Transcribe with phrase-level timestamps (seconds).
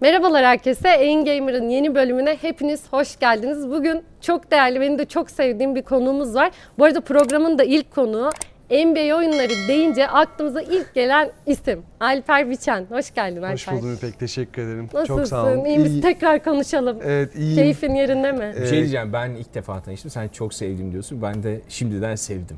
[0.00, 0.88] Merhabalar herkese.
[0.88, 3.70] Ain Gamer'ın yeni bölümüne hepiniz hoş geldiniz.
[3.70, 6.50] Bugün çok değerli, benim de çok sevdiğim bir konuğumuz var.
[6.78, 8.30] Bu arada programın da ilk konuğu
[8.70, 12.86] NBA oyunları deyince aklımıza ilk gelen isim Alper Biçen.
[12.90, 13.52] Hoş geldin Alper.
[13.52, 14.18] Hoş buldum İpek.
[14.18, 14.84] Teşekkür ederim.
[14.94, 15.16] Nasılsın?
[15.16, 15.64] Çok sağ olun.
[15.64, 16.00] İyi misin?
[16.00, 16.98] Tekrar konuşalım.
[17.04, 17.56] Evet iyiyim.
[17.56, 18.52] Keyfin yerinde mi?
[18.60, 20.10] Bir şey diyeceğim ben ilk defa tanıştım.
[20.10, 21.22] Sen çok sevdim diyorsun.
[21.22, 22.56] Ben de şimdiden sevdim.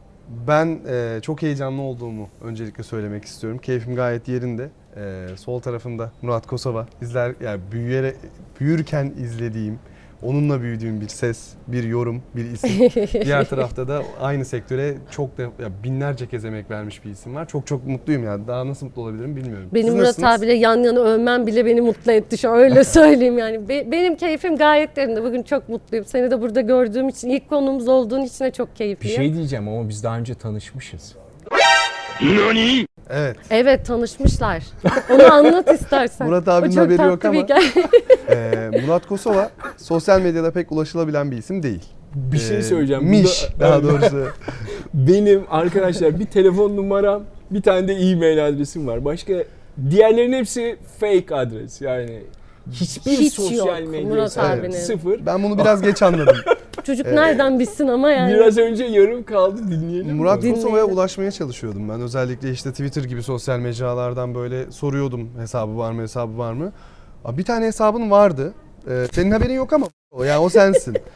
[0.48, 3.59] Ben e, çok heyecanlı olduğumu öncelikle söylemek istiyorum.
[3.59, 4.68] Keyfim gayet yerinde.
[4.96, 6.86] E, sol tarafında Murat Kosova.
[7.02, 8.16] İzler, yani büyüyerek,
[8.61, 9.78] büyürken izlediğim,
[10.23, 12.70] onunla büyüdüğüm bir ses, bir yorum, bir isim.
[13.24, 17.48] Diğer tarafta da aynı sektöre çok da ya binlerce kez emek vermiş bir isim var.
[17.48, 18.46] Çok çok mutluyum yani.
[18.46, 19.68] Daha nasıl mutlu olabilirim bilmiyorum.
[19.74, 20.38] Benim Siz Murat nasılsınız?
[20.38, 23.68] abiyle yan yana övmem bile beni mutlu etti şu öyle söyleyeyim yani.
[23.68, 25.24] Be- benim keyfim gayet yerinde.
[25.24, 26.04] Bugün çok mutluyum.
[26.07, 29.16] Seni de burada gördüğüm için, ilk konuğumuz olduğun için de çok Bir keyifliyim.
[29.16, 31.15] şey diyeceğim ama biz daha önce tanışmışız.
[33.10, 33.37] Evet.
[33.51, 34.62] Evet tanışmışlar.
[35.10, 36.27] Onu anlat istersen.
[36.27, 37.46] Murat abinin haberi yok ama-.
[38.29, 41.82] E, Murat Kosova sosyal medyada pek ulaşılabilen bir isim değil.
[42.15, 43.04] Bir şey Ee, söyleyeceğim.
[43.04, 44.26] Miş Burada- daha doğrusu.
[44.95, 49.04] Benim arkadaşlar bir telefon numaram, bir tane de e-mail adresim var.
[49.04, 49.32] Başka
[49.91, 51.80] diğerlerinin hepsi fake adres.
[51.80, 52.23] Yani
[52.73, 54.71] hiçbir Hiç sosyal medya Murat hesabı abinin.
[54.71, 55.26] sıfır.
[55.26, 56.37] Ben bunu biraz geç anladım.
[56.91, 58.35] Çocuk nereden bilsin ama yani.
[58.35, 60.16] Biraz önce yarım kaldı dinleyelim.
[60.16, 60.43] Murat.
[60.49, 62.01] Kosova'ya ulaşmaya çalışıyordum ben.
[62.01, 66.72] Özellikle işte Twitter gibi sosyal mecralardan böyle soruyordum hesabı var mı hesabı var mı.
[67.25, 68.55] Aa, Bir tane hesabın vardı.
[68.91, 70.97] Ee, senin haberin yok ama o yani o sensin.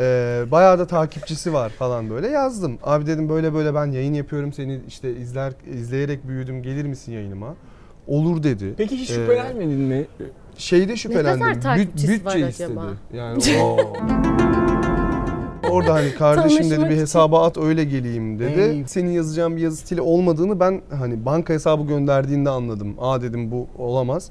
[0.00, 2.78] Ee, bayağı da takipçisi var falan böyle yazdım.
[2.82, 7.54] Abi dedim böyle böyle ben yayın yapıyorum seni işte izler izleyerek büyüdüm gelir misin yayınıma?
[8.06, 8.74] Olur dedi.
[8.76, 10.06] Peki hiç Ee, şüphelenmedin mi?
[10.56, 11.40] Şeyde şüphelendim.
[11.40, 12.80] kadar Büt- takipçisi var bütçe acaba?
[12.80, 13.16] istedi.
[13.18, 13.76] Yani o
[15.70, 18.60] Orada hani kardeşim dedi bir hesaba at öyle geleyim dedi.
[18.60, 18.84] Ey.
[18.86, 22.94] Senin yazacağın bir yazı stili olmadığını ben hani banka hesabı gönderdiğinde anladım.
[23.00, 24.30] Aa dedim bu olamaz.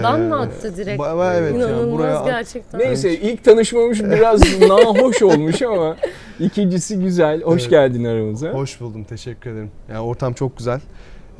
[0.00, 1.00] İban Ee, mı attı direkt?
[1.02, 2.80] ba- evet yani İnanılmaz buraya at- gerçekten.
[2.80, 5.96] Neyse ilk tanışmamış biraz nahoş olmuş ama
[6.40, 7.42] ikincisi güzel.
[7.42, 7.70] Hoş Evet.
[7.70, 8.48] geldin aramıza.
[8.50, 9.70] Hoş buldum teşekkür ederim.
[9.88, 10.80] Yani ortam çok güzel.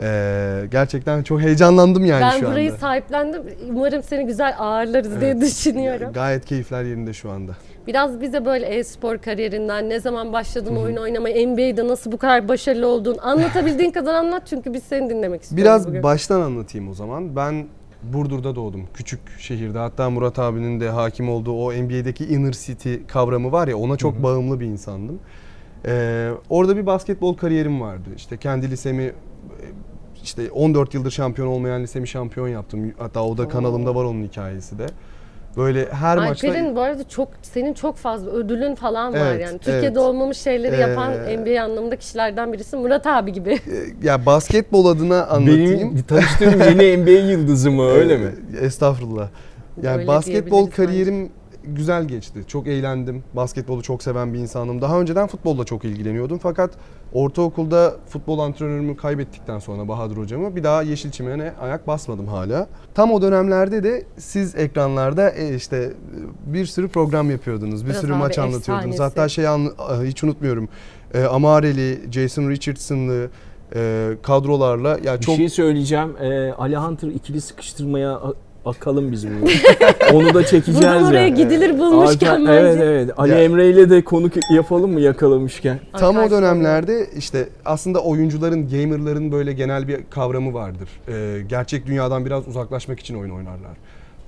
[0.00, 2.78] Ee, gerçekten çok heyecanlandım yani ben şu burayı anda.
[2.80, 3.42] sahiplendim.
[3.70, 5.42] Umarım seni güzel ağırlarız diye Evet.
[5.42, 6.12] düşünüyorum.
[6.12, 7.52] Gayet keyifler yerinde şu anda.
[7.86, 12.86] Biraz bize böyle e-spor kariyerinden ne zaman başladın oyun oynamaya, NBA'de nasıl bu kadar başarılı
[12.86, 16.02] oldun anlatabildiğin kadar anlat çünkü biz seni dinlemek istiyoruz Biraz bugün.
[16.02, 17.36] baştan anlatayım o zaman.
[17.36, 17.66] Ben
[18.02, 18.82] Burdur'da doğdum.
[18.94, 19.78] Küçük şehirde.
[19.78, 24.22] Hatta Murat abinin de hakim olduğu o NBA'deki inner city kavramı var ya ona çok
[24.22, 25.18] bağımlı bir insandım.
[25.86, 28.08] Ee, orada bir basketbol kariyerim vardı.
[28.16, 29.12] İşte kendi lisemi
[30.26, 32.92] işte 14 yıldır şampiyon olmayan lisemi şampiyon yaptım.
[32.98, 34.86] Hatta o da kanalımda var onun hikayesi de.
[35.56, 39.58] Böyle her maçta Alper'in bu arada çok senin çok fazla ödülün falan var Evet, yani.
[39.58, 39.98] Türkiye'de evet.
[39.98, 43.50] olmamış şeyleri yapan Ee, NBA anlamında kişilerden birisi Murat abi gibi.
[43.54, 43.58] e,
[44.02, 45.80] ya basketbol adına anlatayım.
[45.80, 48.30] Benim tanıştığım yeni NBA yıldızı mı öyle mi?
[48.60, 49.28] Ee, Estağfurullah.
[49.82, 51.30] Yani Öyle basketbol diyebiliriz bence.
[51.74, 52.40] Güzel geçti.
[52.46, 53.24] Çok eğlendim.
[53.34, 54.80] Basketbolu çok seven bir insanım.
[54.82, 56.38] Daha önceden futbolla çok ilgileniyordum.
[56.42, 56.70] Fakat
[57.12, 62.68] ortaokulda futbol antrenörümü kaybettikten sonra Bahadır hocamı bir daha Yeşilçimen'e ayak basmadım hala.
[62.94, 65.92] Tam o dönemlerde de siz ekranlarda e, işte
[66.46, 67.82] bir sürü program yapıyordunuz.
[67.84, 68.92] Bir Murat sürü maç anlatıyordunuz.
[68.94, 69.02] efsanesi.
[69.02, 70.68] Hatta şey anla- hiç unutmuyorum.
[71.14, 73.30] E, Amareli, Jason Richardson'lı
[73.74, 76.16] e, kadrolarla ya Bir çok şey söyleyeceğim.
[76.58, 78.20] Ali Hunter ikili sıkıştırmaya
[78.66, 79.50] akalım biz bunu.
[80.12, 81.34] Onu da çekeceğiz Buradan oraya yani.
[81.34, 82.52] gidilir bulmuşken bence.
[82.52, 83.10] Evet evet.
[83.16, 85.80] Ali Ya- Emre ile de konuk yapalım mı yakalamışken?
[85.92, 90.88] Tam o dönemlerde işte aslında oyuncuların, gamerların böyle genel bir kavramı vardır.
[91.08, 93.76] Ee, gerçek dünyadan biraz uzaklaşmak için oyun oynarlar.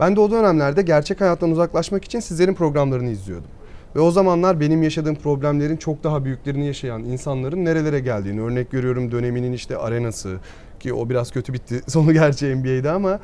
[0.01, 3.49] Ben de o dönemlerde gerçek hayattan uzaklaşmak için sizlerin programlarını izliyordum.
[3.97, 9.13] Ve o zamanlar benim yaşadığım problemlerin çok daha büyüklerini yaşayan insanların nerelere geldiğini örnek görüyorum
[9.13, 10.37] döneminin işte arenası
[10.81, 13.21] ki o biraz kötü bitti sonu gerçi NBA'de ama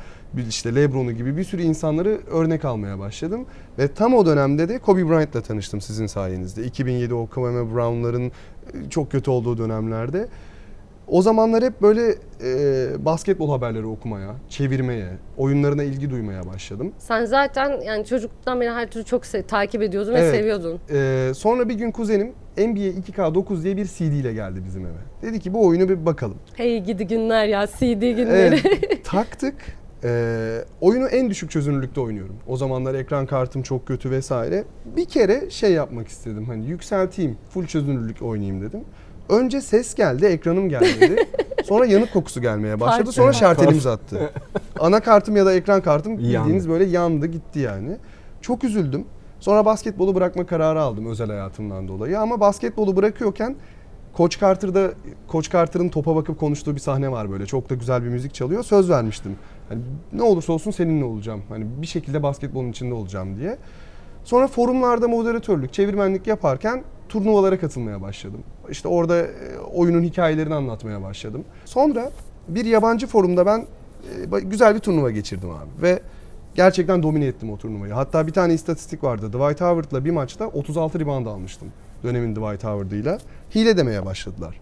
[0.49, 3.45] işte Lebron'u gibi bir sürü insanları örnek almaya başladım.
[3.79, 6.63] Ve tam o dönemde de Kobe Bryant'la tanıştım sizin sayenizde.
[6.63, 10.27] 2007 o Kwame Brown'ların e, çok kötü olduğu dönemlerde.
[11.07, 16.91] O zamanlar hep böyle e, basketbol haberleri okumaya, çevirmeye, oyunlarına ilgi duymaya başladım.
[16.97, 20.35] Sen zaten yani çocukluktan beri her türlü çok se- takip ediyordun ve Evet.
[20.35, 20.79] seviyordun.
[20.93, 22.27] Ee, sonra bir gün kuzenim
[22.57, 24.97] NBA 2K9 diye bir CD ile geldi bizim eve.
[25.21, 26.37] Dedi ki bu oyunu bir bakalım.
[26.53, 28.27] Hey gidi günler ya CD günleri.
[28.65, 29.55] Evet, taktık.
[30.03, 32.35] Ee, oyunu en düşük çözünürlükte oynuyorum.
[32.47, 34.63] O zamanlar ekran kartım çok kötü vesaire.
[34.97, 36.45] Bir kere şey yapmak istedim.
[36.45, 38.79] Hani yükselteyim, full çözünürlük oynayayım dedim.
[39.29, 41.27] Önce ses geldi, ekranım gelmedi.
[41.63, 43.11] Sonra yanık kokusu gelmeye başladı.
[43.11, 44.31] Sonra şartelim uzattı.
[44.79, 47.97] Anakartım ya da ekran kartım bildiğiniz böyle yandı gitti yani.
[48.41, 49.05] Çok üzüldüm.
[49.39, 52.19] Sonra basketbolu bırakma kararı aldım özel hayatımdan dolayı.
[52.19, 53.55] Ama basketbolu bırakıyorken
[54.17, 54.91] Coach Carter'da
[55.31, 57.45] Coach Carter'ın topa bakıp konuştuğu bir sahne var böyle.
[57.45, 58.63] Çok da güzel bir müzik çalıyor.
[58.63, 59.35] Söz vermiştim.
[59.69, 59.81] Hani
[60.13, 61.43] ne olursa olsun seninle olacağım.
[61.49, 63.57] Hani bir şekilde basketbolun içinde olacağım diye.
[64.23, 68.39] Sonra forumlarda moderatörlük, çevirmenlik yaparken turnuvalara katılmaya başladım.
[68.69, 71.43] İşte orada e, oyunun hikayelerini anlatmaya başladım.
[71.65, 72.11] Sonra
[72.47, 73.65] bir yabancı forumda ben
[74.33, 75.99] e, güzel bir turnuva geçirdim abi ve
[76.55, 77.93] gerçekten domine ettim o turnuvayı.
[77.93, 79.27] Hatta bir tane istatistik vardı.
[79.27, 81.67] Dwight Howard'la bir maçta 36 rebound almıştım
[82.03, 83.17] dönemin Dwight Howard'ıyla.
[83.55, 84.59] Hile demeye başladılar.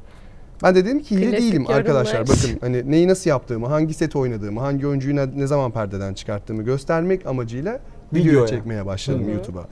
[0.64, 2.22] Ben de dedim ki hile Klasik değilim arkadaşlar.
[2.22, 6.64] Bakın hani neyi nasıl yaptığımı, hangi set oynadığımı, hangi oyuncuyu ne, ne zaman perdeden çıkarttığımı
[6.64, 7.80] göstermek amacıyla
[8.14, 9.30] video çekmeye başladım.
[9.30, 9.66] YouTube'a.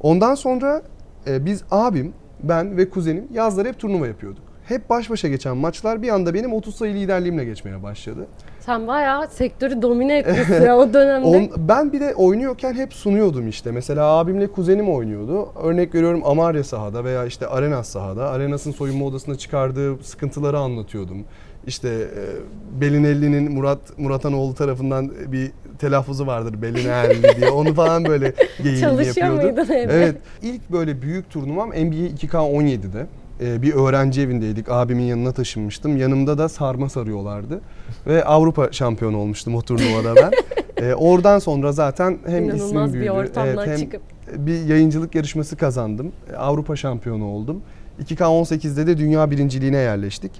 [0.00, 0.82] Ondan sonra
[1.26, 2.12] e, biz abim,
[2.42, 4.42] ben ve kuzenim yazları hep turnuva yapıyorduk.
[4.64, 8.26] Hep baş başa geçen maçlar bir anda benim 30 sayı liderliğimle geçmeye başladı.
[8.60, 11.26] Sen bayağı sektörü domine etmişsin ya o dönemde.
[11.56, 13.72] On, ben bir de oynuyorken hep sunuyordum işte.
[13.72, 15.48] Mesela abimle kuzenim oynuyordu.
[15.62, 18.30] Örnek veriyorum Amarya sahada veya işte Arenas sahada.
[18.30, 21.24] Arenas'ın soyunma odasına çıkardığı sıkıntıları anlatıyordum.
[21.66, 27.50] İşte e, Belinelli'nin Murat Muratanoğlu tarafından bir telaffuzu vardır Belinelli diye.
[27.50, 28.32] Onu falan böyle
[28.80, 29.42] Çalışıyor yapıyordu.
[29.56, 29.92] muydun evde?
[29.94, 30.16] Evet.
[30.42, 33.06] İlk böyle büyük turnuvam NBA 2K17'de.
[33.40, 34.68] Ee, bir öğrenci evindeydik.
[34.70, 35.96] Abimin yanına taşınmıştım.
[35.96, 37.60] Yanımda da sarma sarıyorlardı.
[38.06, 40.30] Ve Avrupa şampiyonu olmuştum o turnuvada ben.
[40.82, 43.10] Ee, oradan sonra zaten hem İnanılmaz ismim bir büyüdü.
[43.10, 44.00] ortamdan hem çıkıp.
[44.36, 46.12] bir yayıncılık yarışması kazandım.
[46.32, 47.62] Ee, Avrupa şampiyonu oldum.
[48.04, 50.32] 2K18'de de dünya birinciliğine yerleştik.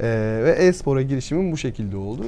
[0.00, 2.22] Ee, ve e-spora girişimim bu şekilde oldu.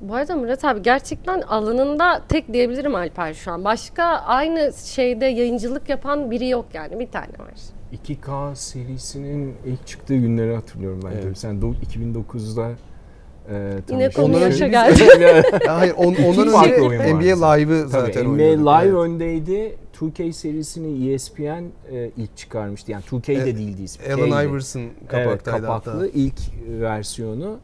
[0.00, 3.64] Bu arada Murat abi gerçekten alanında tek diyebilirim Alper şu an.
[3.64, 7.54] Başka aynı şeyde yayıncılık yapan biri yok yani bir tane var.
[8.08, 11.22] 2K serisinin ilk çıktığı günleri hatırlıyorum ben Evet.
[11.22, 11.36] tabii.
[11.36, 12.70] Sen do- 2009'da
[13.50, 15.02] e, Yine konu yaşa geldi.
[15.66, 17.52] Hayır on, ondan önce NBA.
[17.52, 18.66] Live'ı zaten Tabii NBA oynuyorduk.
[18.66, 18.94] Live Evet.
[18.94, 19.76] öndeydi.
[20.00, 22.92] 2K serisini ESPN e, ilk çıkarmıştı.
[22.92, 23.84] Yani 2K de Evet, değildi.
[24.14, 24.48] Allen.
[24.48, 26.06] Iverson Evet, kapaktaydı kapaklı hatta.
[26.06, 26.38] ilk
[26.80, 27.58] versiyonu.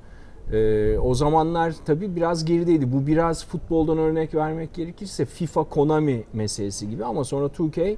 [0.53, 2.93] Ee, o zamanlar tabii biraz gerideydi.
[2.93, 7.97] Bu biraz futboldan örnek vermek gerekirse FIFA Konami meselesi gibi ama sonra 2K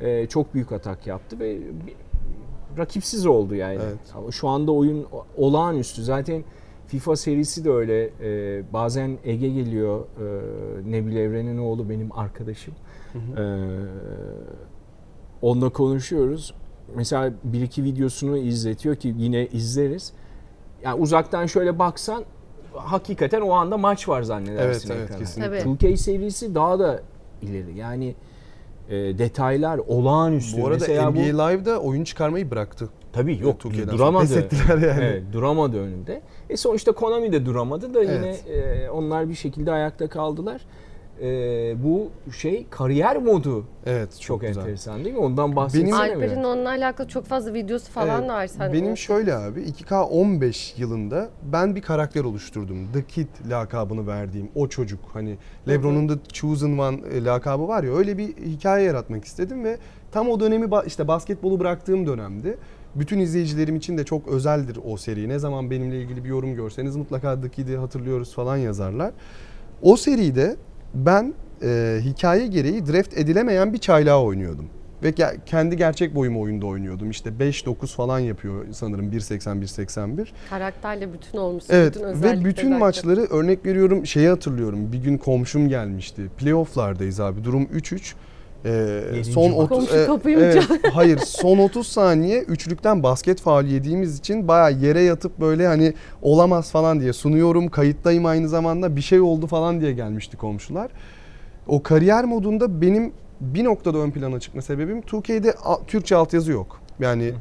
[0.00, 1.58] e, çok büyük atak yaptı ve
[2.78, 3.78] rakipsiz oldu yani.
[3.82, 4.32] Evet.
[4.34, 5.06] Şu anda oyun
[5.36, 6.02] olağanüstü.
[6.02, 6.44] Zaten
[6.86, 8.10] FIFA serisi de öyle.
[8.20, 10.00] Ee, bazen Ege geliyor.
[10.00, 12.74] Ee, Nebil Evren'in oğlu benim arkadaşım.
[13.14, 13.56] Ee,
[15.42, 16.54] onunla konuşuyoruz.
[16.96, 20.12] Mesela bir iki videosunu izletiyor ki yine izleriz.
[20.82, 22.24] Yani uzaktan şöyle baksan
[22.74, 25.58] hakikaten o anda maç var zannedersin Evet, evet, kesinlikle.
[25.58, 25.70] Tabii.
[25.70, 27.02] 2K serisi daha da
[27.42, 27.76] ileri.
[27.78, 28.14] Yani
[28.88, 30.62] e, detaylar olağanüstü.
[30.62, 32.88] Bu arada Mesela NBA Live'da oyun çıkarmayı bıraktı.
[33.12, 34.22] Tabii yok Türkiye'den duramadı.
[34.26, 35.04] Pes ettiler yani.
[35.04, 36.22] Evet, duramadı önünde.
[36.50, 38.44] E sonuçta Konami de duramadı da yine Evet.
[38.86, 40.60] e, onlar bir şekilde ayakta kaldılar.
[41.22, 41.26] E,
[41.84, 44.60] bu şey kariyer modu Evet çok, çok, güzel.
[44.60, 45.20] enteresan değil mi?
[45.20, 46.44] Ondan bahsetsene Alper'in biraz.
[46.44, 48.46] onunla alakalı çok fazla videosu falan Evet, da var.
[48.46, 52.92] Sen Benim şöyle abi 2K15 yılında ben bir karakter oluşturdum.
[52.92, 55.00] The Kid lakabını verdiğim o çocuk.
[55.12, 55.36] Hani
[55.68, 59.78] LeBron'un da Chosen One e, lakabı var ya öyle bir hikaye yaratmak istedim ve
[60.12, 62.58] tam o dönemi işte basketbolu bıraktığım dönemdi.
[62.94, 65.28] Bütün izleyicilerim için de çok özeldir o seri.
[65.28, 69.12] Ne zaman benimle ilgili bir yorum görseniz mutlaka The Kid'i hatırlıyoruz falan yazarlar.
[69.82, 70.56] O seride
[70.94, 74.66] ben e, hikaye gereği draft edilemeyen bir çaylağı oynuyordum.
[75.02, 75.14] Ve
[75.46, 77.10] kendi gerçek boyum oyunda oynuyordum.
[77.10, 80.26] İşte 5-9 falan yapıyor sanırım 1.80-1.81.
[80.50, 81.74] karakterle bütün olmuşsun.
[81.74, 84.92] Evet bütün ve bütün maçları örnek veriyorum şeyi hatırlıyorum.
[84.92, 86.22] Bir gün komşum gelmişti.
[86.38, 87.44] Playoff'lardayız abi.
[87.44, 88.14] Durum 3-3.
[88.64, 89.58] Ee, son maç.
[89.60, 94.68] 30 Komşu kapıyı mı evet, hayır son 30 saniye üçlükten basket faul yediğimiz için baya
[94.68, 99.80] yere yatıp böyle hani olamaz falan diye sunuyorum kayıttayım aynı zamanda bir şey oldu falan
[99.80, 100.90] diye gelmişti komşular.
[101.66, 106.80] O kariyer modunda benim bir noktada ön plana çıkma sebebim 2K'de a- Türkçe altyazı yok.
[107.00, 107.32] Yani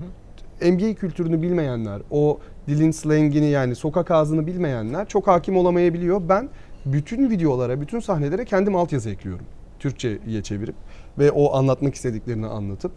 [0.62, 6.22] NBA kültürünü bilmeyenler, o dilin slangini yani sokak ağzını bilmeyenler çok hakim olamayabiliyor.
[6.30, 6.50] Ben
[6.86, 9.46] bütün videolara, bütün sahnelere kendim altyazı ekliyorum.
[9.80, 10.76] Türkçe'ye çevirip
[11.20, 12.92] ve o anlatmak istediklerini anlatıp.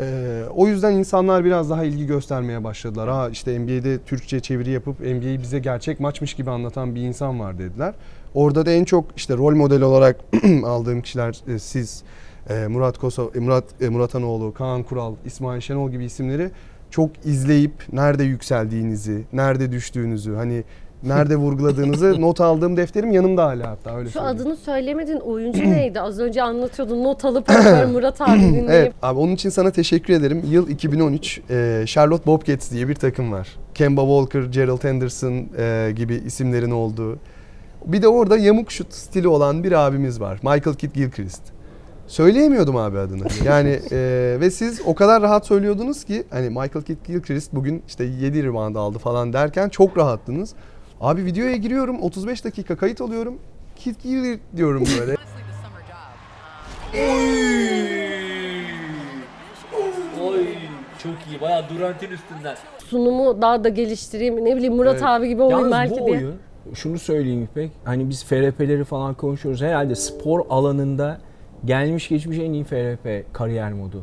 [0.00, 3.08] Ee, o yüzden insanlar biraz daha ilgi göstermeye başladılar.
[3.08, 7.58] Ha işte NBA'de Türkçe çeviri yapıp NBA'yi bize gerçek maçmış gibi anlatan bir insan var
[7.58, 7.94] dediler.
[8.34, 10.20] Orada da en çok işte rol model olarak
[10.64, 12.02] aldığım kişiler e, siz,
[12.50, 16.50] e, Murat Koso, e, Murat e, Muratanoğlu, Kaan Kural, İsmail Şenol gibi isimleri
[16.90, 20.64] çok izleyip nerede yükseldiğinizi, nerede düştüğünüzü, hani
[21.02, 24.36] nerede vurguladığınızı not aldığım defterim yanımda hala hatta öyle Şu söyleyeyim.
[24.40, 26.00] adını söylemediğin oyuncu neydi?
[26.00, 27.04] Az önce anlatıyordun.
[27.04, 27.48] Not alıp
[27.92, 28.70] Murat abi dinleyip.
[28.70, 30.42] Evet abi onun için sana teşekkür ederim.
[30.50, 33.48] Yıl 2013 e, Charlotte Bobcats diye bir takım var.
[33.74, 37.18] Kemba Walker, Gerald Henderson e, gibi isimlerin olduğu.
[37.86, 40.38] Bir de orada yamuk şut stili olan bir abimiz var.
[40.42, 41.42] Michael Kidd Gilchrist.
[42.06, 43.24] Söyleyemiyordum abi adını.
[43.44, 48.04] Yani e, ve siz o kadar rahat söylüyordunuz ki hani Michael Kidd Gilchrist bugün işte
[48.04, 50.54] 7 rebound aldı falan derken çok rahattınız.
[51.02, 53.38] Abi videoya giriyorum 35 dakika kayıt alıyorum.
[53.76, 55.16] Kidd Gilchrist diyorum böyle.
[60.22, 60.46] Oy
[61.02, 61.40] çok iyi.
[61.40, 62.56] Bayağı Durant'in üstünden.
[62.78, 64.44] Sunumu daha da geliştireyim.
[64.44, 65.02] Ne bileyim Murat Evet.
[65.04, 66.16] abi gibi olayım Yalnız belki bu diye.
[66.16, 66.34] oyun,
[66.74, 69.62] şunu söyleyeyim İpek, hani biz FRP'leri falan konuşuyoruz.
[69.62, 71.18] Herhalde spor alanında
[71.64, 74.02] gelmiş geçmiş en iyi FRP kariyer modu.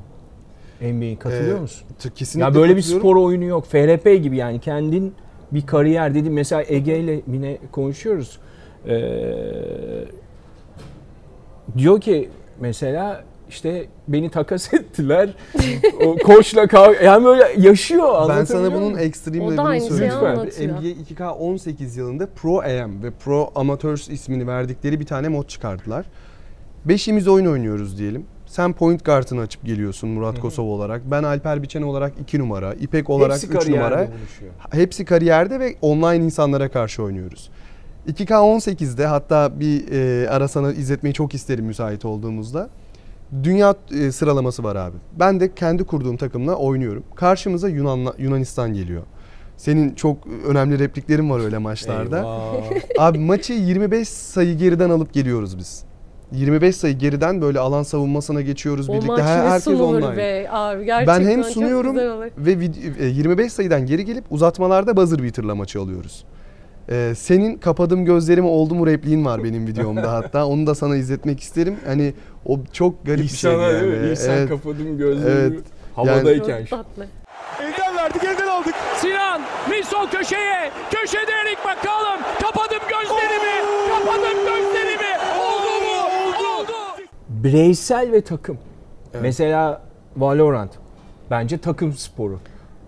[0.81, 1.87] NBA'ye katılıyor Ee, musun?
[1.99, 3.09] T- Kesinlikle Ya böyle bir katılıyorum.
[3.09, 3.65] spor oyunu yok.
[3.65, 5.13] FRP gibi yani kendin
[5.51, 6.33] bir kariyer dedim.
[6.33, 8.39] Mesela Ege ile yine konuşuyoruz.
[8.87, 8.95] Ee,
[11.77, 12.29] diyor ki
[12.59, 15.29] mesela işte beni takas ettiler.
[16.05, 18.93] o koçla kavga yani böyle yaşıyor Ben sana bunun
[19.57, 20.13] da level'ını söyleyeyim.
[20.45, 20.67] Lütfen.
[20.69, 26.05] NBA 2K18 yılında Pro AM ve Pro Amateurs ismini verdikleri bir tane mod çıkardılar.
[26.85, 28.25] Beşimiz oyun oynuyoruz diyelim.
[28.49, 31.01] Sen point guard'ını açıp geliyorsun Murat Kosov olarak.
[31.11, 32.73] Ben Alper Biçen olarak 2 numara.
[32.73, 34.07] İpek olarak Hepsi 3 kariyerde numara.
[34.07, 34.51] buluşuyor.
[34.71, 37.49] Hepsi kariyerde ve online insanlara karşı oynuyoruz.
[38.07, 42.69] 2K18'de hatta bir e, ara sana izletmeyi çok isterim müsait olduğumuzda.
[43.43, 44.97] Dünya e, sıralaması var abi.
[45.19, 47.03] Ben de kendi kurduğum takımla oynuyorum.
[47.15, 49.03] Karşımıza Yunanla, Yunanistan geliyor.
[49.57, 52.17] Senin çok önemli repliklerin var öyle maçlarda.
[52.17, 53.07] Eyvah.
[53.07, 55.88] Abi maçı 25 sayı geriden alıp geliyoruz biz.
[56.31, 59.23] 25 sayı geriden böyle alan savunmasına geçiyoruz O birlikte.
[59.23, 60.17] Her, herkes online.
[60.17, 61.95] be abi gerçekten Ben hem sunuyorum
[62.37, 66.25] ve vid- e, 25 sayıdan geri gelip uzatmalarda buzzer beater'la maçı alıyoruz.
[66.91, 70.45] Ee, senin kapadım gözlerimi oldu mu repliğin var benim videomda hatta.
[70.47, 71.75] Onu da sana izletmek isterim.
[71.85, 72.13] Hani
[72.45, 73.81] o çok garip bir şey İhsan'a yani.
[73.91, 74.11] değil mi?
[74.11, 74.49] İhsan Evet.
[74.49, 75.55] kapadım gözlerimi.
[75.55, 75.63] Evet.
[75.95, 76.65] Havadayken.
[76.65, 77.07] Tatlı.
[77.61, 78.73] Elden verdik, elden aldık.
[78.97, 80.71] Sinan, Milson köşeye.
[80.91, 82.19] Köşede Erik bakalım.
[82.41, 83.55] Kapadım gözlerimi.
[83.89, 84.78] Kapadım gözlerimi.
[87.43, 88.57] Bireysel ve takım.
[89.21, 89.81] Mesela
[90.17, 90.71] Valorant
[91.31, 92.39] bence takım sporu.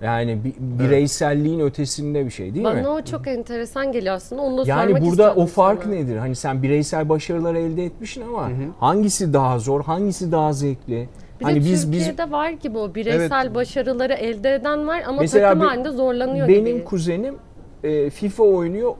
[0.03, 2.73] Yani bi- bireyselliğin ötesinde bir şey değil mi?
[2.73, 4.41] Bana o çok enteresan geliyor aslında.
[4.41, 5.93] Onu da Yani burada o fark sana.
[5.93, 6.17] nedir?
[6.17, 11.09] Hani sen bireysel başarılar elde etmişsin ama hangisi daha zor, hangisi daha zevkli?
[11.39, 13.55] Bir hani de biz biz Türkiye'de var gibi o bireysel Evet.
[13.55, 16.83] başarıları elde eden var ama Mesela takım bir- halinde zorlanıyor benim gibi.
[16.83, 17.35] kuzenim
[17.83, 18.93] e, FIFA oynuyor.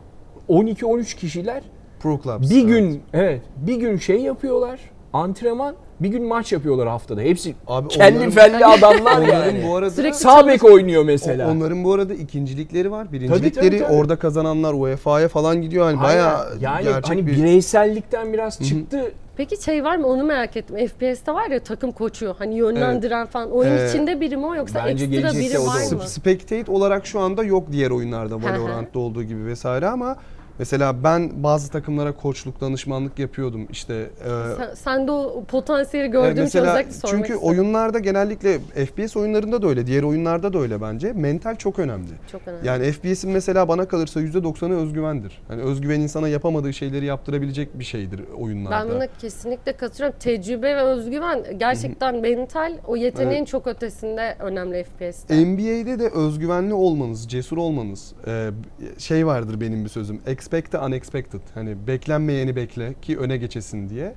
[0.50, 1.64] 12-13 kişiler
[2.00, 2.50] Pro Clubs.
[2.50, 2.68] bir evet.
[2.68, 4.80] gün evet bir gün şey yapıyorlar.
[5.14, 7.22] Antrenman, bir gün maç yapıyorlar haftada.
[7.22, 9.64] Hepsi Abi kelli onların- felli adamlar Onların yani.
[9.68, 11.48] bu arada Sürekli Sağ bek oynuyor mesela.
[11.48, 13.06] O- Onların bu arada ikincilikleri var.
[13.06, 13.94] Tabii, Birincilikleri tabii, tabii.
[13.94, 15.86] orada kazananlar UEFA'ya falan gidiyor.
[15.86, 17.38] Hani bayağı yani gerçek hani bir...
[17.38, 19.12] bireysellikten biraz çıktı.
[19.38, 20.88] Peki şey var mı onu merak ettim.
[20.88, 23.52] FPS'te var ya takım koçu hani yönlendiren falan.
[23.52, 26.08] Oyun Ee, içinde biri mi o yoksa bence ekstra biri var mı?
[26.08, 28.36] Spectate olarak şu anda yok diğer oyunlarda.
[28.44, 30.16] Valorant'ta olduğu gibi vesaire ama
[30.60, 33.68] mesela ben bazı takımlara koçluk, danışmanlık yapıyordum.
[33.72, 37.50] İşte e, Sen, sen de o potansiyeli e, gördüğün için mesela özellikle sormak çünkü istedim.
[37.50, 41.14] oyunlarda genellikle FPS oyunlarında da öyle, diğer oyunlarda da öyle bence.
[41.14, 42.10] Mental çok önemli.
[42.32, 42.68] Çok önemli.
[42.68, 45.42] Yani FPS'in mesela bana kalırsa %90'ı özgüvendir.
[45.48, 48.90] Hani özgüven insana yapamadığı şeyleri yaptırabilecek bir şeydir oyunlarda.
[48.90, 50.20] Ben buna kesinlikle katılıyorum.
[50.20, 55.46] Tecrübe ve özgüven gerçekten mental o yeteneğin çok ötesinde önemli FPS'te.
[55.46, 58.50] NBA'de de özgüvenli olmanız, cesur olmanız e,
[58.98, 60.22] şey vardır benim bir sözüm.
[60.42, 61.42] Expect the unexpected.
[61.54, 64.14] Hani beklenmeyeni bekle ki öne geçesin diye.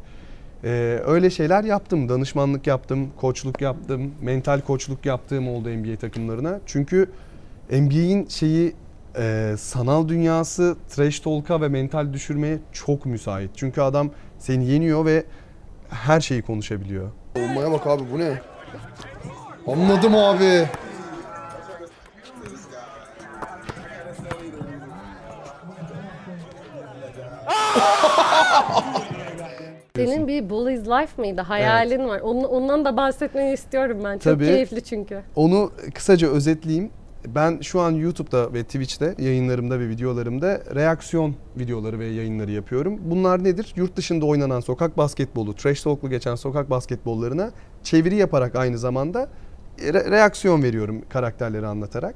[0.64, 2.08] E, öyle şeyler yaptım.
[2.08, 6.60] Danışmanlık yaptım, koçluk yaptım, mental koçluk yaptığım oldu NBA takımlarına.
[6.66, 7.10] Çünkü
[7.70, 8.74] NBA'in şeyi
[9.18, 13.50] e, sanal dünyası trash talk'a ve mental düşürmeye çok müsait.
[13.56, 15.24] Çünkü adam seni yeniyor ve
[15.90, 17.10] her şeyi konuşabiliyor.
[17.36, 18.40] Olmaya bak abi bu ne?
[19.66, 20.68] Anladım abi.
[29.96, 31.40] Senin bir Bullies Life mıydı?
[31.40, 32.20] Hayalin var.
[32.20, 34.12] Onun, ondan da bahsetmeni istiyorum ben.
[34.12, 34.46] Çok Tabii.
[34.46, 35.20] keyifli çünkü.
[35.36, 36.90] Onu kısaca özetleyeyim.
[37.26, 42.98] Ben şu an YouTube'da ve Twitch'te yayınlarımda ve videolarımda reaksiyon videoları ve yayınları yapıyorum.
[43.04, 43.72] Bunlar nedir?
[43.76, 47.50] Yurt dışında oynanan sokak basketbolu, trash talk'lu geçen sokak basketbollarına
[47.82, 49.28] çeviri yaparak aynı zamanda
[49.78, 52.14] re- reaksiyon veriyorum karakterleri anlatarak.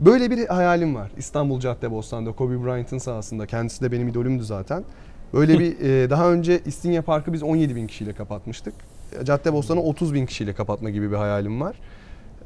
[0.00, 1.12] Böyle bir hayalim var.
[1.16, 3.46] İstanbul Caddebostan'da Kobe Bryant'ın sahasında.
[3.46, 4.84] Kendisi de benim idolümdü zaten.
[5.34, 8.74] Böyle bir e, daha önce İstinye Parkı biz 17 bin kişiyle kapatmıştık.
[9.24, 11.76] Caddebostan'ı 30 bin kişiyle kapatma gibi bir hayalim var.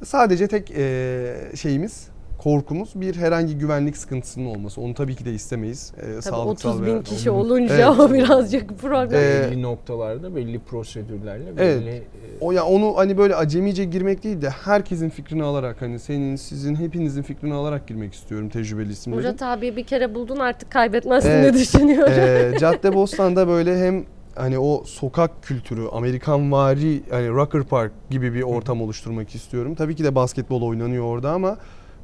[0.05, 2.09] Sadece tek e, şeyimiz,
[2.45, 4.81] korkumuz bir herhangi güvenlik sıkıntısının olması.
[4.81, 5.93] Onu tabii ki de istemeyiz.
[5.97, 8.01] E, Tabii sağlıksal 30 bin kişi olunca Evet.
[8.01, 9.21] o birazcık problem.
[9.21, 11.81] Ee, belli noktalarda, belli prosedürlerle, Evet.
[11.81, 12.03] belli e,
[12.41, 16.75] O ya onu hani böyle acemice girmek değil de herkesin fikrini alarak hani senin, sizin,
[16.75, 19.25] hepinizin fikrini alarak girmek istiyorum tecrübeli isimlerin.
[19.25, 21.55] Murat abi bir kere buldun artık kaybetmezsin Evet.
[21.55, 22.13] diye düşünüyorum.
[22.17, 28.43] Ee, Caddebostan'da böyle hem hani o sokak kültürü, Amerikan vari hani Rocker Park gibi bir
[28.43, 29.75] ortam oluşturmak istiyorum.
[29.75, 31.57] Tabii ki de basketbol oynanıyor orada ama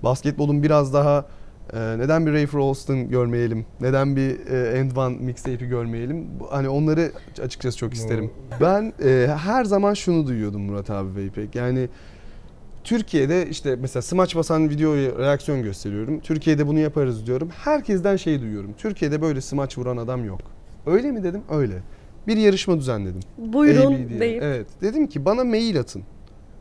[0.03, 1.27] basketbolun biraz daha
[1.73, 3.67] e, neden bir Rafer Alston görmeyelim?
[3.81, 6.27] Neden bir e, End One mixtape'i görmeyelim?
[6.51, 8.31] Hani onları açıkçası çok isterim.
[8.61, 11.55] Ben e, her zaman şunu duyuyordum Murat abi ve İpek.
[11.55, 11.89] Yani
[12.85, 16.21] Türkiye'de işte mesela smaç basan videoya reaksiyon gösteriyorum.
[16.21, 17.49] Türkiye'de bunu yaparız diyorum.
[17.65, 18.75] Herkesten şey duyuyorum.
[18.79, 20.41] Türkiye'de böyle smaç vuran adam yok.
[20.87, 21.43] Öyle mi dedim?
[21.51, 21.75] Öyle.
[22.27, 23.21] Bir yarışma düzenledim.
[23.39, 24.21] Buyurun AB diye.
[24.21, 24.43] deyip.
[24.43, 24.67] Evet.
[24.83, 26.03] Dedim ki bana mail atın.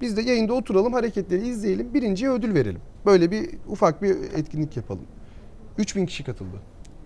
[0.02, 2.82] Biz de yayında oturalım, hareketleri izleyelim, birinciye ödül verelim.
[3.06, 5.04] Böyle bir ufak bir etkinlik yapalım.
[5.78, 6.58] 3000 kişi katıldı.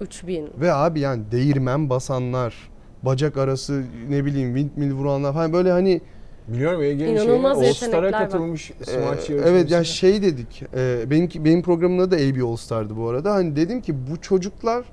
[0.02, 0.50] 3000.
[0.62, 2.56] Ve abi yani değirmen basanlar,
[3.04, 6.02] bacak arası ne bileyim windmill vuranlar falan böyle hani
[6.48, 8.30] Biliyorum Ege'nin İnanılmaz şeyi All-Star'a yetenekler var.
[8.30, 8.96] katılmış Ee, smaç
[9.30, 9.50] yarışmasına.
[9.50, 10.64] evet ya şey dedik.
[10.76, 13.34] E, benim benim programın adı AB All Star'dı bu arada.
[13.34, 14.86] Hani dedim ki bu çocuklar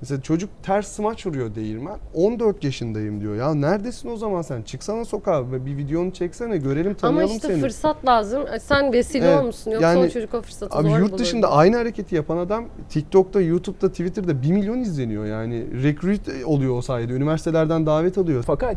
[0.00, 1.96] mesela çocuk ters smaç vuruyor değirmen.
[2.14, 3.36] 14 yaşındayım diyor.
[3.36, 4.62] Ya neredesin o zaman sen?
[4.62, 7.60] Çıksana sokağa ve bir videonu çeksene görelim Ama tanıyalım işte seni.
[7.60, 8.44] fırsat lazım.
[8.54, 9.70] E, Sen vesile Evet, olmuşsun.
[9.70, 11.18] Yoksa yani- o çocuk o fırsatı Abi zor yurt bulur.
[11.18, 15.26] dışında aynı hareketi yapan adam TikTok'ta, YouTube'da, Twitter'da 1 milyon izleniyor.
[15.26, 17.12] Yani recruit oluyor o sayede.
[17.12, 18.42] Üniversitelerden davet alıyor.
[18.46, 18.76] Fakat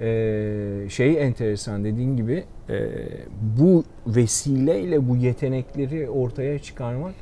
[0.00, 2.88] eee şey enteresan dediğin gibi eee,
[3.60, 7.14] bu vesileyle bu yetenekleri ortaya çıkarmak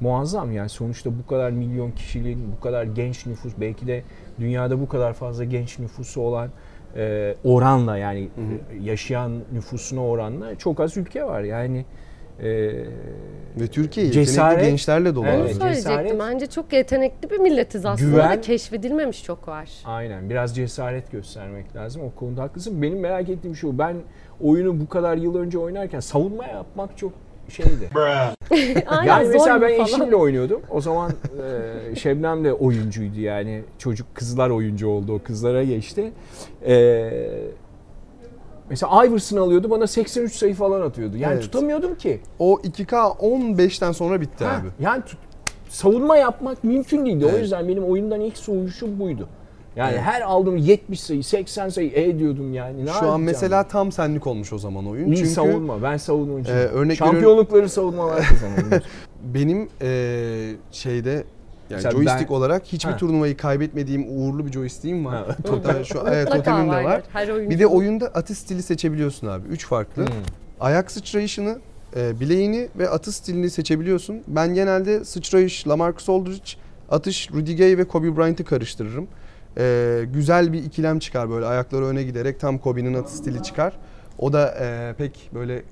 [0.00, 4.02] muazzam yani sonuçta bu kadar milyon kişiliğin bu kadar genç nüfus belki de
[4.40, 6.48] dünyada bu kadar fazla genç nüfusu olan
[6.96, 11.84] eee, oranla yani e, yaşayan nüfusuna oranla çok az ülke var yani
[12.42, 12.86] eee,
[13.60, 15.26] Ve Türkiye Cesaret- gençlerle dolu.
[15.26, 15.92] Evet, söyleyecektim.
[15.92, 18.10] cesaret- Bence çok yetenekli bir milletiz aslında.
[18.10, 19.70] Güven- Ve keşfedilmemiş çok var.
[19.84, 22.82] Aynen biraz cesaret göstermek lazım o konuda haklısın.
[22.82, 23.96] Benim merak ettiğim şu ben
[24.42, 27.12] oyunu bu kadar yıl önce oynarken savunma yapmak çok
[27.50, 27.88] şeydi.
[28.86, 30.60] Aynen yani mesela ben eşimle oynuyordum.
[30.70, 31.10] O zaman
[31.92, 33.62] e, Şebnem de oyuncuydu yani.
[33.78, 35.12] Çocuk kızlar oyuncu oldu.
[35.14, 36.12] O kızlara geçti.
[36.66, 37.10] E,
[38.70, 41.16] mesela Iverson alıyordu bana 83 sayı falan atıyordu.
[41.16, 41.42] Yani Evet.
[41.42, 42.20] tutamıyordum ki.
[42.38, 44.84] O 2K 15'ten sonra bitti Ha, abi.
[44.84, 45.18] yani tut-
[45.68, 47.26] savunma yapmak mümkün değildi.
[47.26, 47.40] O Evet.
[47.40, 49.28] yüzden benim oyundan ilk soğuyuşum buydu.
[49.76, 50.02] Yani Evet.
[50.02, 52.86] her aldığım 70 sayı, 80 sayı e diyordum yani.
[52.86, 55.06] Ne Şu an mesela tam senlik olmuş o zaman oyun.
[55.06, 55.82] İyi Çünkü savunma.
[55.82, 56.60] Ben savunucuyum.
[56.60, 58.86] Ee, örnek Şampiyonlukları savunmalar kazanıyorum.
[59.34, 61.24] benim eee, şeyde yani
[61.70, 62.96] Mesela joystick ben- olarak hiçbir Ha.
[62.96, 65.26] turnuvayı kaybetmediğim uğurlu bir joystick'im var.
[65.26, 65.36] Ha.
[65.44, 67.02] Totem, şu evet, totemim de var.
[67.50, 69.48] Bir de oyunda atış stili seçebiliyorsun abi.
[69.48, 70.06] Üç farklı.
[70.06, 70.12] Hmm.
[70.60, 71.58] Ayak sıçrayışını,
[71.96, 74.22] e, bileğini ve atış stilini seçebiliyorsun.
[74.26, 76.50] Ben genelde sıçrayış Lamarcus Aldridge,
[76.90, 79.08] atış Rudy Gay ve Kobe Bryant'ı karıştırırım.
[79.58, 83.72] E, güzel bir ikilem çıkar böyle ayakları öne giderek tam Kobe'nin atış stili çıkar.
[84.18, 85.62] O da e, pek böyle e,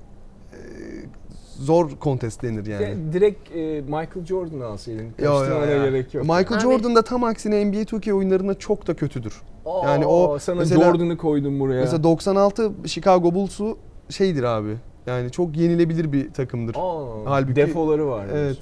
[1.59, 2.87] zor kontest denir yani.
[2.87, 5.07] De- Direkt e, Michael Jordan'ı alsaydın.
[5.23, 5.85] Yo, yo, yo.
[5.85, 6.25] gerek yok.
[6.25, 9.43] Michael Abi- Jordan da tam aksine NBA 2K oyunlarında çok da kötüdür.
[9.67, 11.81] Aa, yani o sana mesela- Jordan'ı koydum buraya.
[11.81, 13.79] Mesela 96 Chicago Bulls'u
[14.11, 14.77] şeydir abi.
[15.07, 16.75] Yani çok yenilebilir bir takımdır.
[16.75, 18.27] Aa, Halbuki- defoları var.
[18.35, 18.59] Evet.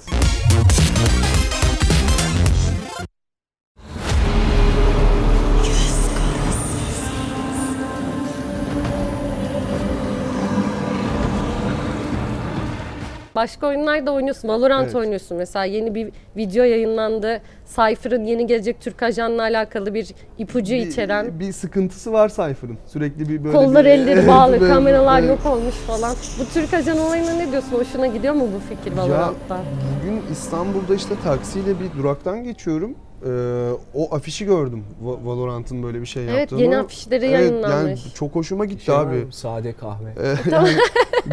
[13.36, 14.48] Başka oyunlarda oynuyorsun.
[14.48, 14.94] Valorant Evet.
[14.96, 15.36] oynuyorsun.
[15.36, 17.40] Mesela yeni bir video yayınlandı.
[17.76, 21.40] Cypher'ın yeni gelecek Türk ajanla alakalı bir ipucu bir, içeren.
[21.40, 22.78] bir sıkıntısı var Cypher'ın.
[22.86, 25.30] Sürekli bir böyle Kolları bir- elleri bağlı, Böyle- kameralar evet.
[25.30, 26.14] yok olmuş falan.
[26.40, 27.72] Bu Türk ajan olayına ne diyorsun?
[27.72, 29.58] Hoşuna gidiyor mu bu fikir Valorant'ta?
[30.00, 32.94] Bugün İstanbul'da işte taksiyle bir duraktan geçiyorum.
[33.26, 34.84] Ee, o afişi gördüm.
[35.04, 36.62] Va- Valorant'ın böyle bir şey Evet, yaptığını.
[36.62, 38.04] yeni afişleri Evet, yayınlanmış.
[38.04, 39.26] Yani çok hoşuma gitti Şey abi.
[39.30, 40.08] Sade kahve.
[40.22, 40.68] Ee, yani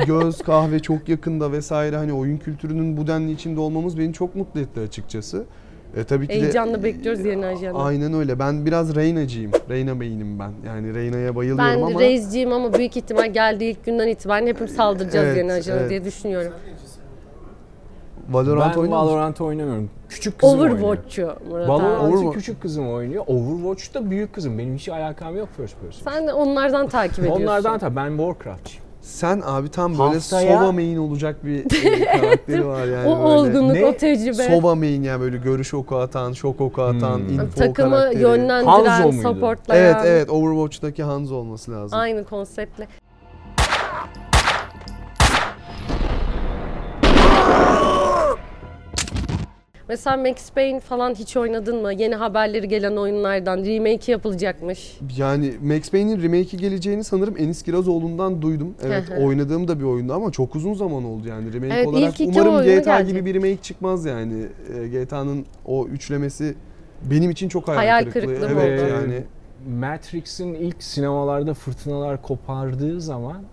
[0.08, 4.60] göz kahve çok yakında vesaire hani oyun kültürünün bu denli içinde olmamız beni çok mutlu
[4.60, 5.44] etti açıkçası.
[5.98, 7.84] E, tabii ki de- Heyecanla bekliyoruz yeni ajanı.
[7.84, 8.40] Aynen öyle.
[8.40, 9.52] Ben biraz Reyna'cıyım.
[9.70, 10.52] Reyna beynim ben.
[10.68, 15.26] Yani Reyna'ya bayılıyorum Ben ama Reis'ciyim ama büyük ihtimal geldiği ilk günden itibaren hepimiz saldıracağız
[15.28, 15.90] Evet, yeni ajana evet.
[15.90, 16.52] diye düşünüyorum.
[18.30, 18.98] Valorant ben oynuyor?
[19.00, 19.90] Valorant oynamıyorum.
[20.10, 20.80] Küçük kızım oynuyor.
[20.80, 21.70] Overwatch'çu Murat.
[21.70, 23.24] Valorant'ı Overwatch- küçük kızım oynuyor.
[23.28, 24.58] Overwatch da büyük kızım.
[24.58, 26.12] Benim hiç alakam yok first person.
[26.12, 27.42] Sen de onlardan takip ediyorsun.
[27.44, 28.84] Onlardan tabii ben Warcraft'çıyım.
[29.02, 31.64] Sen abi tam böyle Haftaya- Sova main olacak bir
[32.20, 33.08] karakteri var yani.
[33.10, 33.26] o böyle.
[33.28, 33.86] olgunluk, Ne?
[33.86, 34.34] o tecrübe.
[34.34, 37.30] Sova main yani böyle görüş oku atan, şok oku atan, Hmm.
[37.30, 38.22] info Takımı karakteri.
[38.22, 39.84] Yönlendiren, supportlayan.
[39.86, 42.00] Evet evet Overwatch'taki Hanzo olması lazım.
[42.00, 42.88] Aynı konseptle.
[49.94, 51.94] Mesela Max Payne falan hiç oynadın mı?
[51.94, 54.98] Yeni haberleri gelen oyunlardan remake yapılacakmış.
[55.18, 58.76] Yani Max Payne'in remake'i geleceğini sanırım Enis Kirazoğlu'ndan duydum.
[58.84, 62.14] Evet oynadığım da bir oyundu ama çok uzun zaman oldu yani remake Evet, olarak.
[62.20, 63.08] Umarım GTA gelecek.
[63.08, 64.46] gibi bir remake çıkmaz yani.
[64.76, 66.56] Ee, GTA'nın o üçlemesi
[67.12, 68.22] benim için çok hayal, Hayal kırıklığı.
[68.40, 68.90] kırıklığı Evet oldu.
[68.90, 69.24] yani.
[69.80, 73.44] Matrix'in ilk sinemalarda fırtınalar kopardığı zaman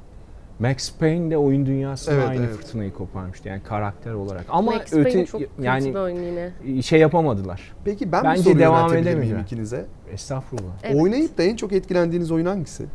[0.60, 2.54] Max Payne de oyun dünyasında Evet, aynı evet.
[2.54, 4.44] fırtınayı koparmıştı yani karakter olarak.
[4.48, 5.94] Ama Max Payne öte çok yani
[6.64, 6.82] yine.
[6.82, 7.72] şey yapamadılar.
[7.84, 9.40] Peki ben Bence devam edemediler.
[9.40, 9.86] ikinize?
[10.12, 10.72] Estağfurullah.
[10.82, 11.02] Evet.
[11.02, 12.86] Oynayıp da en çok etkilendiğiniz oyun hangisi?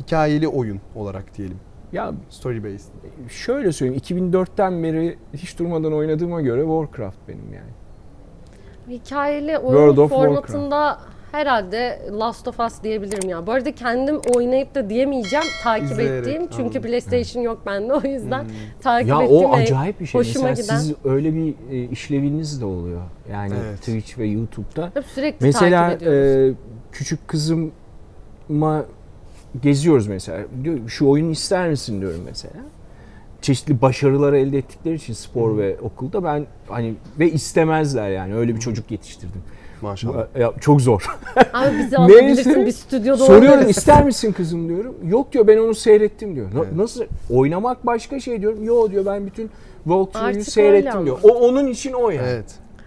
[0.00, 1.56] Hikayeli oyun olarak diyelim.
[1.92, 2.92] Ya Story based.
[3.28, 7.70] şöyle söyleyeyim 2004'ten beri hiç durmadan oynadığıma göre Warcraft benim yani.
[8.98, 10.98] Hikayeli oyun World of formatında
[11.32, 13.46] herhalde Last of Us diyebilirim ya.
[13.46, 16.42] Bu arada kendim oynayıp da diyemeyeceğim takip İzleyerek, ettiğim.
[16.42, 16.82] Çünkü anladım.
[16.82, 18.46] PlayStation yok bende o yüzden
[18.82, 20.18] takip Ya ettiğim o ve acayip bir şey.
[20.20, 20.78] hoşuma Mesela giden.
[20.78, 23.00] siz öyle bir e, işleviniz de oluyor.
[23.32, 23.78] Yani Evet.
[23.78, 24.90] Twitch ve YouTube'da.
[24.94, 26.54] Hep sürekli Mesela takip ediyoruz.
[26.54, 26.58] e,
[26.92, 28.84] küçük kızıma
[29.62, 30.38] geziyoruz mesela.
[30.64, 32.54] Diyor, şu oyunu ister misin diyorum mesela.
[33.42, 38.60] Çeşitli başarılar elde ettikleri için spor ve okulda ben hani ve istemezler yani öyle bir
[38.60, 39.42] çocuk yetiştirdim.
[39.82, 40.26] Maşallah.
[40.38, 41.02] Ya, çok zor.
[41.54, 43.76] Abi bizi alabilirsin bir stüdyoda Soruyorum oynarız.
[43.76, 44.94] ister misin kızım diyorum.
[45.08, 46.48] Yok diyor ben onu seyrettim diyor.
[46.56, 46.72] Evet.
[46.76, 48.64] Nasıl oynamak başka şey diyorum.
[48.64, 49.50] Yo diyor ben bütün
[49.84, 51.18] walkthrough'u seyrettim diyor.
[51.22, 52.28] O onun için o yani.
[52.28, 52.44] Evet.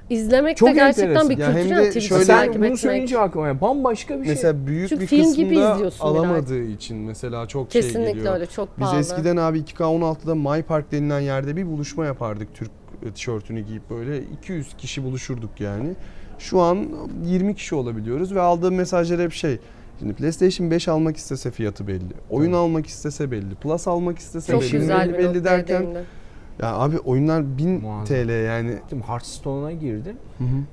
[0.10, 1.30] İzlemek Çok de gerçekten enteresan.
[1.30, 2.80] bir Ya hem kültür de yani Twitch'i şöyle- Sen bunu etmek.
[2.80, 4.34] söyleyince aklıma ya bambaşka bir şey.
[4.34, 8.34] Mesela büyük Çünkü bir film gibi izliyorsun alamadığı için mesela çok şey Kesinlikle geliyor.
[8.34, 9.00] öyle çok Biz pahalı.
[9.00, 12.72] eskiden abi 2K16'da My Park denilen yerde bir buluşma yapardık Türk
[13.16, 15.90] tişörtünü giyip böyle 200 kişi buluşurduk yani.
[16.40, 16.88] Şu an
[17.26, 19.60] 20 kişi olabiliyoruz ve aldığım mesajlar hep şey.
[20.00, 22.14] Şimdi PlayStation 5 almak istese fiyatı belli.
[22.30, 23.56] Oyun almak istese belli.
[23.56, 24.72] Plus almak istese çok belli.
[24.72, 25.86] güzel belli, bir belli derken
[26.62, 28.06] ya abi oyunlar 1000 Muazzam.
[28.06, 28.76] TL yani.
[29.08, 30.16] Hearthstone'a girdim.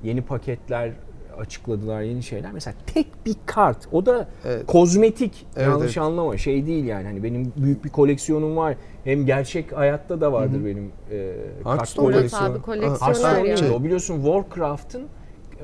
[0.03, 0.91] Yeni paketler
[1.39, 2.51] açıkladılar, yeni şeyler.
[2.51, 3.77] Mesela tek bir kart.
[3.91, 4.65] O da Evet.
[4.67, 5.45] kozmetik.
[5.55, 6.07] Evet, Yanlış evet.
[6.07, 6.37] anlama.
[6.37, 7.05] Şey değil yani.
[7.07, 8.75] Hani benim büyük bir koleksiyonum var.
[9.03, 12.51] Hem gerçek hayatta da vardır benim e, kart koleksiyonum.
[12.51, 13.57] abi Ha, koleksiyoner Hearthstone ya.
[13.57, 13.69] Şey-.
[13.69, 15.03] O biliyorsun Warcraft'ın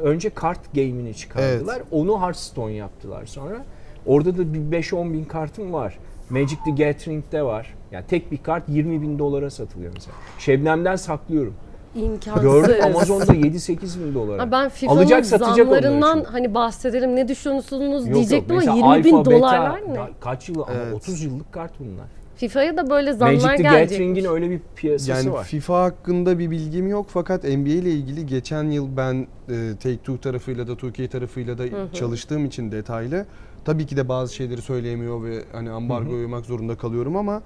[0.02, 1.82] önce kart game'ini çıkardılar.
[1.92, 3.58] Onu Hearthstone yaptılar sonra.
[4.06, 6.00] Orada da bir 5-10 bin kartım var.
[6.30, 7.76] Magic the Gathering'de var.
[7.92, 10.16] Yani tek bir kart 20 bin dolara satılıyor mesela.
[10.40, 11.54] Şebnem'den saklıyorum.
[11.96, 12.42] İmkansız.
[12.42, 14.42] Gördüm Amazon'da 7-8 bin dolara.
[14.42, 18.68] Ha ben FIFA'nın Alacak zamlarından hani bahsedelim ne düşünüyorsunuz Yok, diyecektim yok.
[18.68, 20.00] ama Mesela 20 bin Beta, dolarlar ne?
[20.22, 20.94] Kaç yıl ama Evet.
[20.94, 22.08] 30 yıllık kart bunlar.
[22.40, 23.90] FIFA'ya da böyle zamlar Magic the gelecek.
[23.90, 25.44] Gathering'in öyle bir piyasası Yani var.
[25.44, 30.68] FIFA hakkında bir bilgim yok fakat NBA ile ilgili geçen yıl ben e, Take-Two tarafıyla
[30.68, 33.26] da 2K tarafıyla da çalıştığım için detaylı.
[33.66, 37.42] Tabii ki de bazı şeyleri söyleyemiyor ve hani ambargo uymak zorunda kalıyorum ama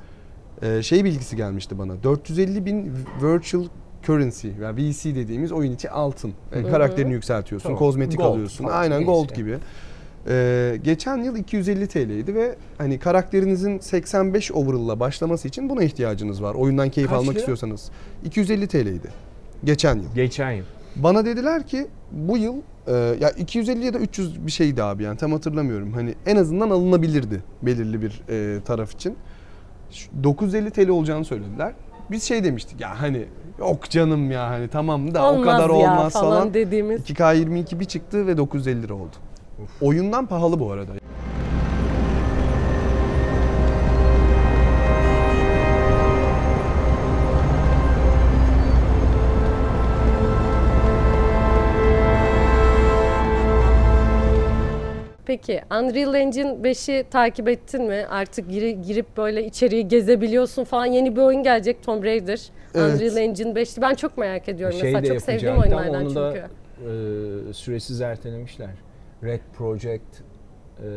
[0.62, 2.04] e, şey bilgisi gelmişti bana.
[2.04, 3.64] 450 bin virtual
[4.06, 6.34] currency yani VC dediğimiz oyun içi altın.
[6.54, 7.80] E, karakterini yükseltiyorsun, Tamam.
[7.80, 8.64] kozmetik Gold alıyorsun.
[8.66, 9.58] falan, Aynen gold gibi.
[10.28, 16.54] Ee, geçen yıl 250 TL'ydi ve hani karakterinizin 85 overall'la başlaması için buna ihtiyacınız var.
[16.56, 17.40] Oyundan keyif Kaç almak lira?
[17.40, 17.92] istiyorsanız.
[18.26, 19.08] 250 TL'ydi.
[19.64, 20.14] Geçen yıl.
[20.16, 20.66] Geçen yıl.
[20.96, 22.56] Bana dediler ki bu yıl
[22.88, 25.94] e, ya 250 ya da 300 bir şeydi abi yani tam hatırlamıyorum.
[25.94, 29.16] Hani en azından alınabilirdi belirli bir e, taraf için.
[29.92, 31.74] Şu 950 TL olacağını söylediler.
[32.12, 33.26] Biz şey demiştik ya hani
[33.60, 36.54] yok canım ya hani tamam da o Olmaz kadar ya olmaz falan, falan.
[36.54, 37.02] dediğimiz.
[37.02, 39.16] 2K22 bir çıktı ve 950 lira oldu.
[39.82, 40.92] Oyundan pahalı bu arada.
[55.26, 58.06] Peki Unreal Engine 5'i takip ettin mi?
[58.10, 60.86] Artık giri- girip böyle içeriği gezebiliyorsun falan.
[60.86, 62.42] Yeni bir oyun gelecek Tomb Raider.
[62.76, 62.96] Evet.
[63.02, 63.82] Unreal Engine 5'ti.
[63.82, 65.14] Ben çok merak ediyorum Şey mesela.
[65.14, 66.48] Çok sevdiğim oyunlardan onu da çünkü.
[67.50, 68.70] e, süresiz ertelemişler.
[69.24, 70.02] Red Project
[70.80, 70.88] e,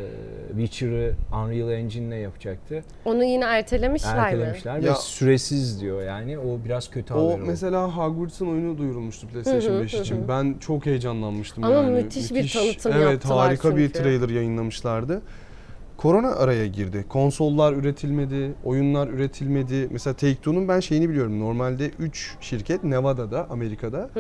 [0.57, 2.85] Witcher'ı Unreal Engine'le yapacaktı.
[3.05, 4.21] Onu yine ertelemişler, mi?
[4.21, 6.39] Ertelemişler ve Ya- süresiz diyor yani.
[6.39, 10.29] O biraz kötü haber O mesela Hogwarts'ın oyunu duyurulmuştu PlayStation 5 için.
[10.29, 11.91] Ben çok heyecanlanmıştım Ama yani.
[12.03, 13.99] müthiş bir tanıtım Evet yaptılar harika bir çünkü.
[14.03, 15.23] trailer yayınlamışlardı.
[15.97, 17.05] Korona araya girdi.
[17.09, 19.89] Konsollar üretilmedi, oyunlar üretilmedi.
[19.91, 21.41] Mesela Take-Two'nun ben şeyini biliyorum.
[21.41, 24.11] Normalde 3 şirket Nevada'da, Amerika'da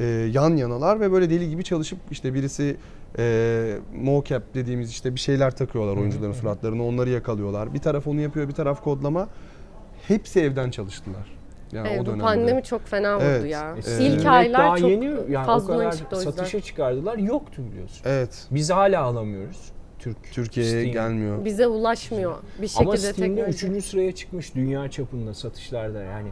[0.00, 2.76] e, yan yanalar ve böyle deli gibi çalışıp işte birisi
[3.18, 7.74] e, mocap dediğimiz işte bir şeyler takıyorlar oyuncuların suratlarına onları yakalıyorlar.
[7.74, 9.28] Bir taraf onu yapıyor, bir taraf kodlama.
[10.08, 11.36] Hepsi evden çalıştılar.
[11.72, 12.22] Yani Evet, o bu dönemde.
[12.24, 13.50] pandemi çok fena vurdu Evet.
[13.52, 13.74] ya.
[13.78, 16.30] E, Steam İlk aylar daha çok yeni yani fazla o kadar çıktı o yüzden.
[16.30, 17.18] satışa çıkardılar.
[17.18, 18.02] Yoktu biliyorsun.
[18.04, 18.46] Evet.
[18.50, 19.72] Biz hala alamıyoruz.
[19.98, 21.44] Türk Türkiye'ye gelmiyor.
[21.44, 23.66] Bize ulaşmıyor bir şekilde Ama Steam'de teknoloji.
[23.66, 23.84] 3.
[23.84, 26.28] sıraya çıkmış dünya çapında satışlarda yani.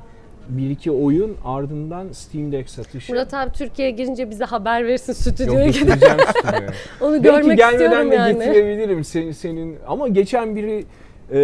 [0.51, 3.13] Bir iki oyun ardından Steam Deck satışı.
[3.13, 6.71] Murat abi Türkiye'ye girince bize haber verirsin Yok stüdyoya gidip getireceğim stüdyoya.
[7.01, 8.33] onu Belki görmek gelmeden de yani.
[8.39, 9.77] getirebilirim senin, senin.
[9.87, 10.85] Ama geçen biri
[11.33, 11.41] e,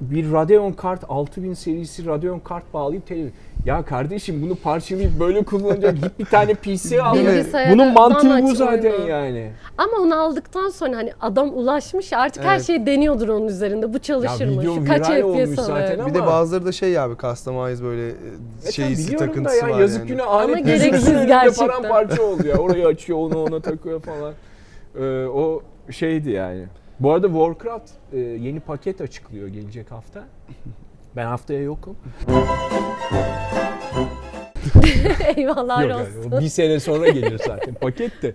[0.00, 3.32] bir Radeon kart 6000 serisi Radeon kart bağlayıp televizyon.
[3.68, 7.16] Ya kardeşim bunu parçalayıp böyle kullanacak git bir tane PC al.
[7.72, 9.08] Bunun mantığı bu zaten oyunu.
[9.08, 9.50] yani.
[9.78, 12.66] Ama onu aldıktan sonra hani adam ulaşmış ya artık her Evet.
[12.66, 13.94] şeyi deniyordur onun üzerinde.
[13.94, 14.60] Bu çalışır mı?
[14.60, 16.06] video Şu kaç FPS zaten alıyor?
[16.06, 18.12] Bir de bazıları da şey abi customize böyle e,
[18.82, 20.08] E da takıntısı ya, var yazık yani.
[20.08, 21.66] günah alet Ama gereksiz gerçekten.
[21.66, 22.56] paramparça oldu ya.
[22.56, 24.32] Orayı açıyor onu ona takıyor falan.
[25.00, 26.64] Ee, o şeydi yani.
[27.00, 30.24] Bu arada Warcraft e, yeni paket açıklıyor gelecek hafta.
[31.16, 31.96] Ben haftaya yokum.
[35.36, 36.30] Eyvahlar Yok olsun.
[36.30, 38.34] yani, bir sene sonra gelir zaten paket de.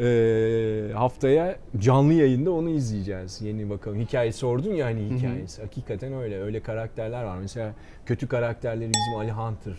[0.00, 3.40] Ee, haftaya canlı yayında onu izleyeceğiz.
[3.42, 4.00] Yeni bakalım.
[4.00, 5.62] Hikaye sordun ya hani hikayesi.
[5.62, 6.42] Hakikaten öyle.
[6.42, 7.36] Öyle karakterler var.
[7.36, 7.72] Mesela
[8.06, 9.74] kötü karakterleri bizim Ali Hunter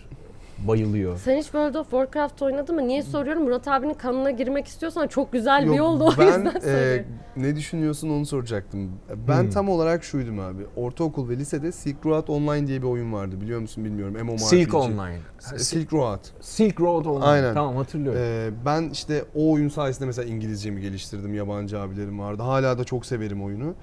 [0.67, 1.17] bayılıyor.
[1.17, 2.87] Sen hiç World of Warcraft oynadın mı?
[2.87, 3.43] Niye soruyorum?
[3.43, 7.05] Murat abinin kanına girmek istiyorsan çok güzel bir Yok, yoldu o ben yüzden e, soruyorum.
[7.37, 8.91] ne düşünüyorsun onu soracaktım.
[9.27, 9.49] Ben Hmm.
[9.49, 10.63] tam olarak şuydum abi.
[10.75, 13.41] Ortaokul ve lisede Silk Road Online diye bir oyun vardı.
[13.41, 14.15] Biliyor musun bilmiyorum.
[14.21, 14.41] MMORPG.
[14.41, 15.19] Silk Online.
[15.57, 16.19] Silk Road.
[16.41, 17.25] Silk Road Online.
[17.25, 17.53] Aynen.
[17.53, 18.21] Tamam hatırlıyorum.
[18.23, 21.33] Ee, ben işte o oyun sayesinde mesela İngilizcemi geliştirdim.
[21.33, 22.43] Yabancı abilerim vardı.
[22.43, 23.73] Hala da çok severim oyunu.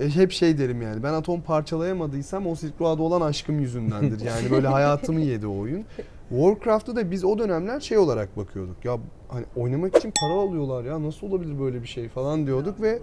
[0.00, 4.20] E, hep şey derim yani ben atom parçalayamadıysam o Silk Road'a olan aşkım yüzündendir.
[4.20, 5.84] Yani böyle hayatımı yedi o oyun.
[6.28, 8.84] Warcraft'ta da biz o dönemler şey olarak bakıyorduk.
[8.84, 12.98] Ya hani oynamak için para alıyorlar ya nasıl olabilir böyle bir şey falan diyorduk ve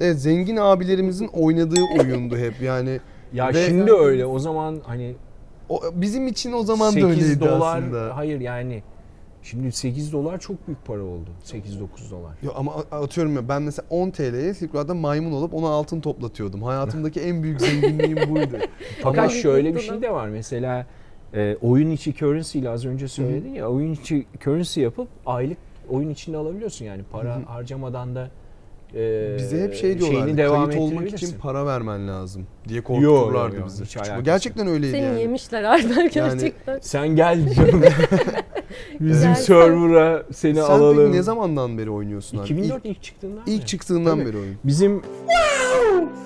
[0.00, 3.00] evet, zengin abilerimizin oynadığı oyundu hep yani.
[3.32, 4.26] ya ve- şimdi öyle.
[4.26, 5.14] O zaman hani
[5.68, 8.16] O, bizim için o zaman da 8 öyleydi dolar aslında.
[8.16, 8.82] hayır yani
[9.50, 11.30] şimdi 8 dolar çok büyük para oldu.
[11.44, 12.32] 8-9 dolar.
[12.42, 16.62] Yo, ama atıyorum ya ben mesela 10 TL'ye Silk Road'da maymun olup ona altın toplatıyordum.
[16.62, 18.58] Hayatımdaki en büyük zenginliğim buydu.
[19.02, 20.28] Fakat Ama- şöyle bir şey de var.
[20.28, 20.86] Mesela
[21.34, 25.58] e, oyun içi currency ile az önce söyledin ya oyun içi currency yapıp aylık
[25.90, 28.30] oyun içinde alabiliyorsun yani para harcamadan da
[28.94, 30.20] e, Bize hep şey diyorlar.
[30.20, 33.84] şeyini devam Kayıt olmak için para vermen lazım diye korkuturlardı bizi.
[33.84, 35.20] hiç Gerçekten öyleydi Seni yani.
[35.20, 36.78] yemişler Alper gerçekten.
[36.82, 37.82] Sen gel canım.
[39.00, 40.96] Bizim server'a seni Sen alalım.
[41.06, 42.44] peki ne zamandan beri oynuyorsun abi?
[42.44, 43.66] 2004 İlk, ilk, çıktığından ilk beri.
[43.66, 44.28] çıktığından Tabii.
[44.28, 44.56] beri oyun.
[44.64, 45.02] Bizim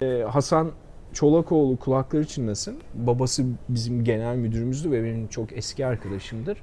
[0.02, 0.70] e, Hasan
[1.12, 2.76] Çolakoğlu kulakları çınlasın.
[2.94, 6.58] Babası bizim genel müdürümüzdü ve benim çok eski arkadaşımdır.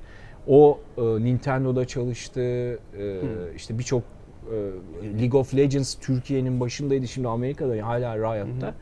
[0.47, 2.41] O e, Nintendo'da çalıştı.
[2.41, 2.77] E,
[3.55, 4.03] işte birçok
[4.51, 4.55] e,
[5.21, 7.07] League of Legends Türkiye'nin başındaydı.
[7.07, 8.73] Şimdi Amerika'da hala Riot'ta.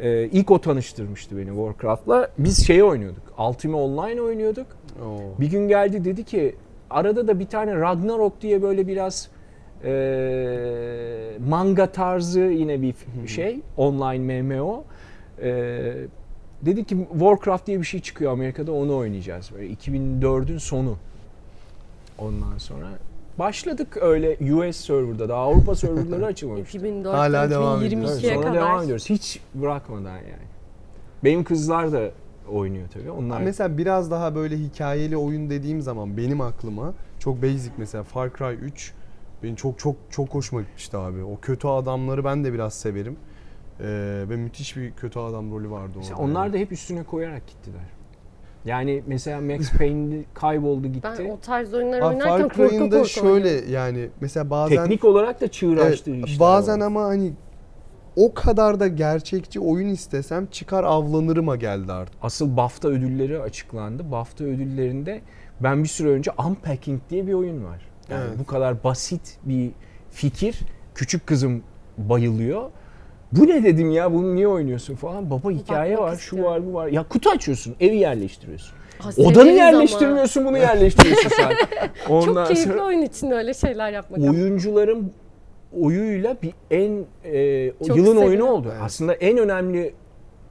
[0.00, 2.28] E, ilk o tanıştırmıştı beni Warcraft'la.
[2.38, 3.22] Biz şeyi oynuyorduk.
[3.38, 4.66] Ultima Online oynuyorduk.
[5.04, 5.40] Oo.
[5.40, 6.54] Bir gün geldi dedi ki
[6.90, 9.28] arada da bir tane Ragnarok diye böyle biraz
[9.84, 9.92] e,
[11.48, 14.84] manga tarzı yine bir f- şey online MMO.
[15.42, 15.50] E,
[16.62, 19.50] dedi ki Warcraft diye bir şey çıkıyor Amerika'da onu oynayacağız.
[19.54, 20.96] Böyle 2004'ün sonu.
[22.18, 22.86] Ondan sonra
[23.38, 26.78] başladık öyle US serverda da Avrupa serverları açılmamıştı.
[26.78, 28.54] 2004 Hala devam 2022'ye Evet, sonra kadar.
[28.54, 29.10] devam ediyoruz.
[29.10, 30.46] Hiç bırakmadan yani.
[31.24, 32.10] Benim kızlar da
[32.52, 33.10] oynuyor tabii.
[33.10, 38.30] Onlar Mesela biraz daha böyle hikayeli oyun dediğim zaman benim aklıma çok basic mesela Far
[38.38, 38.92] Cry 3
[39.42, 41.22] benim çok çok çok hoşuma gitmişti abi.
[41.22, 43.16] O kötü adamları ben de biraz severim.
[43.80, 43.84] Ee,
[44.28, 46.24] ve müthiş bir kötü adam rolü vardı Mesela orada.
[46.30, 47.80] onlar da hep üstüne koyarak gittiler.
[48.64, 51.08] Yani mesela Max Payne kayboldu gitti.
[51.18, 53.72] Ben o tarz oyunları Abi oynarken Far korku korku da şöyle oynuyorum.
[53.72, 56.86] yani mesela bazen Teknik olarak da çığıraçtı Evet, işler bazen var.
[56.86, 57.32] ama hani
[58.16, 62.14] o kadar da gerçekçi oyun istesem çıkar avlanırıma geldi artık.
[62.22, 64.10] Asıl BAFTA ödülleri açıklandı.
[64.10, 65.20] BAFTA ödüllerinde
[65.60, 67.82] ben bir süre önce Unpacking diye bir oyun var.
[68.10, 68.38] Yani Evet.
[68.38, 69.70] bu kadar basit bir
[70.10, 70.60] fikir.
[70.94, 71.62] Küçük kızım
[71.98, 72.70] bayılıyor.
[73.32, 75.30] Bu ne dedim ya bunu niye oynuyorsun falan.
[75.30, 76.50] Baba hikaye Bakmak var, şu istiyorum.
[76.52, 76.88] var, bu var.
[76.88, 78.74] Ya kutu açıyorsun, evi yerleştiriyorsun.
[78.98, 81.52] Ha, Odanı yerleştirmiyorsun, bunu yerleştiriyorsun sen.
[82.14, 84.20] Ondan Çok keyifli sonra- oyun için öyle şeyler yapmak.
[84.20, 85.12] oyuncuların
[85.80, 88.26] oyuyla bir en e, Çok yılın sevilen.
[88.26, 88.68] oyunu oldu.
[88.72, 88.82] Evet.
[88.84, 89.94] Aslında en önemli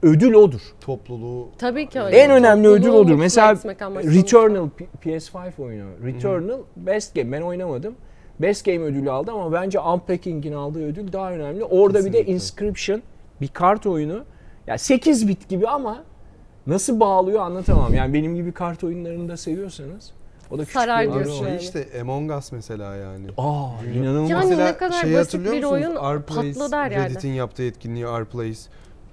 [0.02, 0.60] ödül odur.
[0.80, 2.16] Topluluğu Tabii ki öyle.
[2.16, 2.98] En önemli Topluluğu ödül odur.
[3.10, 4.14] mutlu Mesela etmek amaçlı.
[4.14, 5.90] Returnal P- PS5 oyunu.
[6.04, 7.32] Returnal Best Game.
[7.32, 7.94] Ben oynamadım.
[8.40, 11.64] Best Game ödülü aldı ama bence Unpacking'in aldığı ödül daha önemli.
[11.64, 12.32] Orada bir de Kesinlikle.
[12.32, 13.02] Inscription
[13.40, 14.24] bir kart oyunu.
[14.66, 16.04] Ya 8 bit gibi ama
[16.66, 17.94] nasıl bağlıyor anlatamam.
[17.94, 20.10] Yani benim gibi kart oyunlarını da seviyorsanız
[20.50, 21.60] o da küçük Sarar bir diyorsun şey yani.
[21.60, 23.26] işte Among Us mesela yani.
[23.38, 24.30] Aa inanılmaz.
[24.30, 25.64] Yani Mesela ne kadar şeyi basit bir musunuz?
[25.64, 27.10] oyun R-Place, patladı her yerde.
[27.10, 28.58] Reddit'in yaptığı etkinliği R-Place.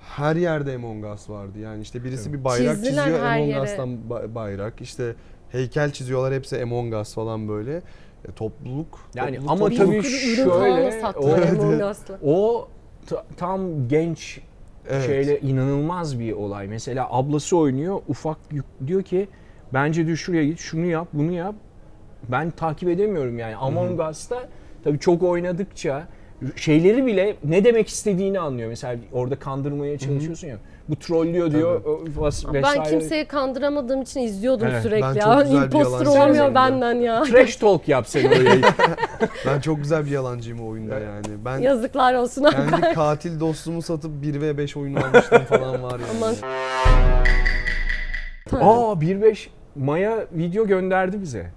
[0.02, 1.60] Her yerde Among Us vardı.
[1.60, 3.62] Yani işte birisi bir bayrak Çizdiler çiziyor Among yere.
[3.62, 4.82] Us'tan ba- bayrak.
[4.82, 5.16] İşte
[5.52, 7.82] heykel çiziyorlar hepsi Among Us falan böyle.
[8.28, 9.00] E, topluluk.
[9.16, 9.88] Yani topluluk, ama topluluk.
[9.88, 11.30] tabii şöyle, o-.
[12.24, 12.68] O
[13.08, 14.40] ta- tam genç
[14.90, 15.06] Evet.
[15.06, 16.68] şeyle inanılmaz bir olay.
[16.68, 18.02] Mesela ablası oynuyor.
[18.08, 18.38] Ufak
[18.88, 19.28] diyor ki
[19.74, 21.56] bence diyor şuraya git şunu yap bunu yap.
[22.30, 23.56] Ben takip edemiyorum yani.
[23.56, 24.50] Among Us'ta
[24.84, 26.08] tabii çok oynadıkça
[26.56, 28.70] şeyleri bile ne demek istediğini anlıyor.
[28.70, 30.58] Mesela orada kandırmaya çalışıyorsun ya.
[30.90, 31.82] Bu trollüyor diyor
[32.18, 34.84] vas- Ben kimseyi kandıramadığım için izliyordum Evet.
[34.84, 35.22] sürekli Ben ya.
[35.22, 37.24] çok güzel bir Imposter olamıyor benden ya.
[37.32, 38.56] Trash talk yap sen oraya.
[39.48, 41.26] Ben çok güzel bir yalancıyım o oyunda yani.
[41.46, 42.56] Ben Yazıklar olsun abi.
[42.56, 46.04] kendi katil dostumu satıp 1 ve 5 oyunu almıştım falan var yani.
[46.18, 46.34] Aman.
[48.62, 51.52] Aa 1.5 Maya video gönderdi bize.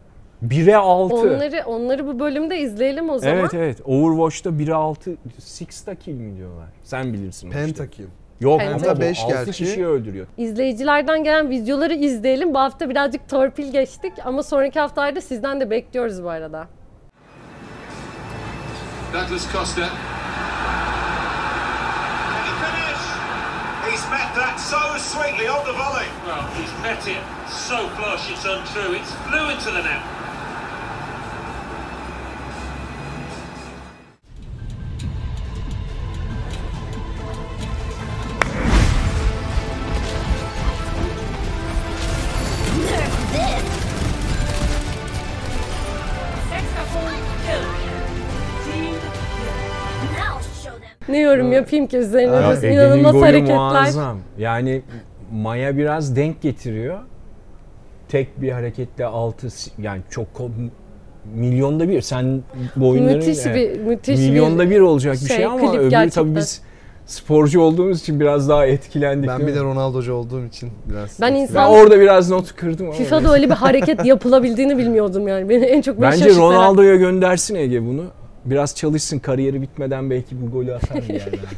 [0.46, 1.14] 1'e 6.
[1.14, 3.38] Onları onları bu bölümde izleyelim o zaman.
[3.38, 3.80] Evet evet.
[3.84, 6.68] Overwatch'ta 1'e 6 Sixta kill mi diyorlar?
[6.82, 7.46] Sen bilirsin.
[7.46, 7.94] o işte.
[8.42, 8.90] Yok Penta.
[8.90, 9.52] ama beş 6 gerçi.
[9.52, 10.26] kişiyi öldürüyor.
[10.38, 12.54] İzleyicilerden gelen videoları izleyelim.
[12.54, 16.66] Bu hafta birazcık torpil geçtik ama sonraki haftalarda sizden de bekliyoruz bu arada.
[19.12, 19.82] Douglas Costa.
[23.90, 26.06] He's met that so sweetly on the volley.
[26.26, 28.94] Well, he's met it so flush it's untrue.
[28.96, 30.21] It's flew into the net.
[51.12, 53.56] Ne yorum yapayım ki üzerine Ya Ege'nin inanılmaz golü hareketler.
[53.56, 54.18] muazzam.
[54.38, 54.82] Yani
[55.32, 56.98] Maya biraz denk getiriyor.
[58.08, 59.48] Tek bir hareketle 6
[59.78, 60.26] yani çok
[61.34, 62.00] milyonda bir.
[62.00, 62.42] Sen
[62.76, 65.90] bu oyunların Müthiş evet, bir müthiş milyonda bir olacak bir şey, şey, ama klip öbürü
[65.90, 66.24] gerçekten.
[66.24, 66.62] tabii biz
[67.06, 69.28] sporcu olduğumuz için biraz daha etkilendik.
[69.28, 69.60] Ben bir de?
[69.60, 71.20] Ronaldo'cu olduğum için biraz.
[71.20, 72.94] Ben ben insan orada biraz not kırdım ama.
[72.94, 75.48] FIFA'da öyle bir hareket yapılabildiğini bilmiyordum yani.
[75.48, 78.04] Beni en çok Bence Ronaldo'ya göndersin Ege bunu.
[78.44, 81.38] Biraz çalışsın kariyeri bitmeden belki bu golü atar bir yerden.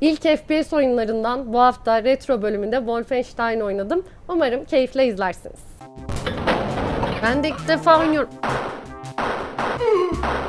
[0.00, 4.04] İlk FPS oyunlarından bu hafta retro bölümünde Wolfenstein oynadım.
[4.28, 5.60] Umarım keyifle izlersiniz.
[7.22, 8.30] Ben de ilk defa oynuyorum.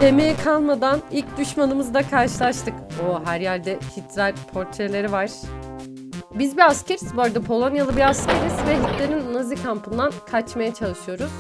[0.02, 2.74] Emeğe kalmadan ilk düşmanımızla karşılaştık.
[3.10, 5.30] O her yerde Hitler portreleri var.
[6.40, 11.32] Biz bir askeriz bu arada Polonyalı bir askeriz ve Hitler'in Nazi kampından kaçmaya çalışıyoruz.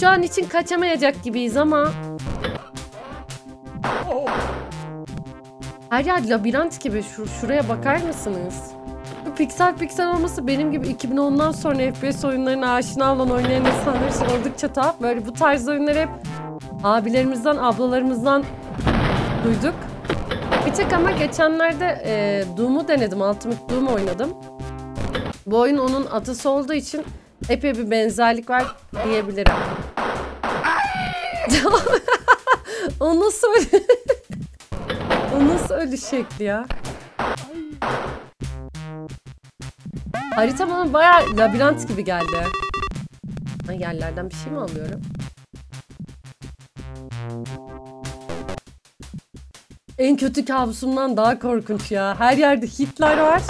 [0.00, 1.92] Şu an için kaçamayacak gibiyiz ama
[5.90, 7.02] Her yer labirent gibi.
[7.02, 8.70] Şu, şuraya bakar mısınız?
[9.36, 14.72] Piksel piksel olması benim gibi 2010'dan sonra FPS oyunlarına aşina olan oynayan insanlar için oldukça
[14.72, 15.00] tuhaf.
[15.00, 16.08] Böyle bu tarz oyunları hep
[16.84, 18.44] abilerimizden, ablalarımızdan
[19.44, 19.74] duyduk.
[20.78, 23.20] Bir tek ama geçenlerde e, Doom'u denedim.
[23.20, 24.34] Ultimate Doom oynadım.
[25.46, 27.04] Bu oyun onun atısı olduğu için
[27.48, 29.52] epey bir benzerlik var diyebilirim.
[33.00, 33.84] o nasıl öyle?
[35.36, 36.66] o nasıl ölü şekli ya?
[40.34, 42.36] Harita bana bayağı labirent gibi geldi.
[43.68, 45.02] Ay, yerlerden bir şey mi alıyorum?
[49.98, 52.20] En kötü kabusumdan daha korkunç ya.
[52.20, 53.42] Her yerde Hitler var.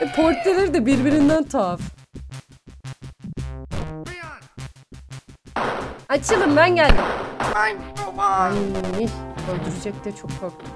[0.00, 1.80] E, portreleri de birbirinden tuhaf.
[6.08, 7.04] Açılın ben geldim.
[7.54, 7.76] Ay,
[9.52, 10.68] öldürecek de çok korktum.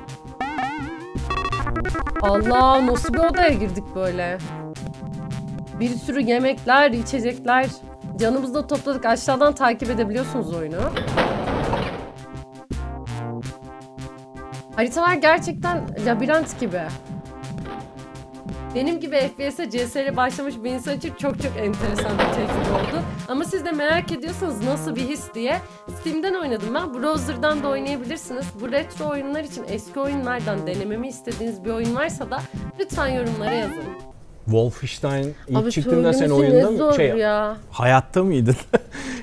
[2.23, 4.39] Allah nasıl bir odaya girdik böyle.
[5.81, 7.67] Bir sürü yemekler, içecekler.
[8.19, 9.07] Canımızı da topladık.
[9.07, 10.81] Aşağıdan takip edebiliyorsunuz oyunu.
[14.77, 16.81] Haritalar gerçekten labirent gibi.
[18.75, 23.03] Benim gibi FPS'e CS'ye başlamış bir insan için çok çok enteresan bir tecrübe oldu.
[23.29, 25.57] Ama siz de merak ediyorsanız nasıl bir his diye
[26.01, 26.95] Steam'den oynadım ben.
[26.95, 28.47] Browser'dan da oynayabilirsiniz.
[28.61, 32.39] Bu retro oyunlar için eski oyunlardan denememi istediğiniz bir oyun varsa da
[32.81, 33.85] lütfen yorumlara yazın.
[34.45, 36.95] Wolfenstein ilk Abi çıktığında sen söylemesi oyunda mı?
[36.95, 37.57] Şey, ya.
[37.71, 38.57] hayatta mıydın?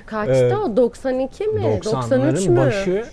[0.05, 0.77] Kaçta Ee, o?
[0.77, 1.79] 92 mi?
[1.85, 2.57] 93 90'ların mü?
[2.57, 3.05] başı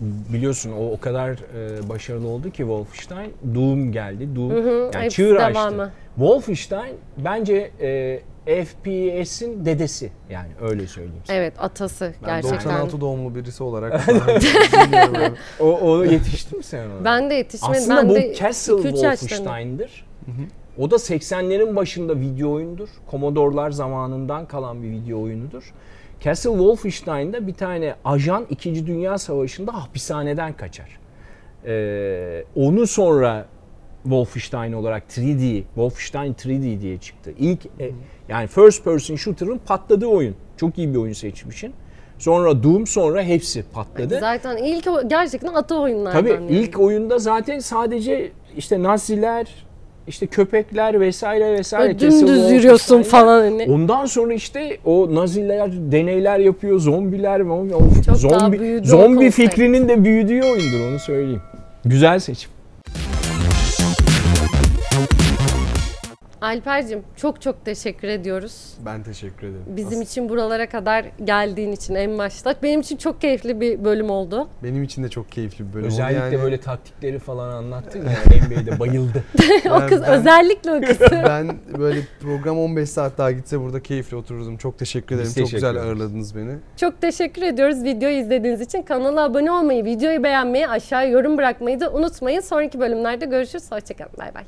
[0.00, 3.32] biliyorsun o o kadar e, başarılı oldu ki Wolfenstein.
[3.54, 4.36] Doom geldi.
[4.36, 5.54] Doom yani hepsi çığır açtı.
[5.54, 5.90] devamı.
[6.16, 11.22] Wolfenstein bence e, FPS'in dedesi yani öyle söyleyeyim.
[11.24, 11.36] sana.
[11.36, 12.72] Evet atası Ben gerçekten.
[12.72, 15.32] 96 doğumlu birisi olarak yani.
[15.60, 17.04] O, o yetişti mi sen ona?
[17.04, 17.76] Ben de yetişmedim.
[17.76, 19.16] Aslında ben bu de Castle 2-3 yaşlarındayım.
[19.18, 20.04] Wolfenstein'dir.
[20.78, 22.88] O da 80'lerin başında video oyundur.
[23.10, 25.72] Commodore'lar zamanından kalan bir video oyunudur.
[26.24, 28.86] Castle Wolfenstein'da bir tane ajan 2.
[28.86, 30.98] Dünya Savaşı'nda hapishaneden kaçar.
[31.66, 33.46] Ee, onu sonra
[34.02, 37.32] Wolfenstein olarak 3D, Wolfenstein 3D diye çıktı.
[37.38, 37.90] İlk e,
[38.28, 40.34] yani first person shooter'ın patladığı oyun.
[40.56, 41.74] Çok iyi bir oyun seçmişsin.
[42.18, 44.18] Sonra Doom sonra hepsi patladı.
[44.20, 46.20] Zaten ilk gerçekten ata oyunlardan.
[46.20, 46.50] Tabii yani.
[46.50, 49.66] ilk oyunda zaten sadece işte Naziler
[50.06, 51.84] işte köpekler vesaire vesaire.
[51.84, 53.24] Böyle dümdüz yürüyorsun vesaire.
[53.24, 53.66] falan hani.
[53.70, 60.04] Ondan sonra işte o Naziler deneyler yapıyor, zombiler, zombi, of, Çok zombi, zombi fikrinin de
[60.04, 61.42] büyüdüğü oyundur onu söyleyeyim.
[61.84, 62.50] Güzel seçim.
[66.42, 68.74] Alper'cim çok çok teşekkür ediyoruz.
[68.86, 69.62] Ben teşekkür ederim.
[69.66, 72.54] Bizim Aslında için buralara kadar geldiğin için en başta.
[72.62, 74.48] Benim için çok keyifli bir bölüm oldu.
[74.62, 75.92] benim için de çok keyifli bir bölüm oldu.
[75.92, 78.12] Özellikle Yani böyle taktikleri falan anlattın ya
[78.46, 79.24] NBA'de bayıldı.
[79.70, 81.00] o Ben- kız ben- özellikle o kız.
[81.10, 84.56] ben böyle program 15 saat daha gitse burada keyifli otururdum.
[84.56, 85.28] Çok teşekkür ederim.
[85.28, 86.52] Biz çok teşekkür güzel ağırladınız beni.
[86.76, 88.82] Çok teşekkür ediyoruz videoyu izlediğiniz için.
[88.82, 92.40] Kanala abone olmayı, videoyu beğenmeyi, aşağıya yorum bırakmayı da unutmayın.
[92.40, 93.72] Sonraki bölümlerde görüşürüz.
[93.72, 94.12] Hoşçakalın.
[94.18, 94.44] Bay bay.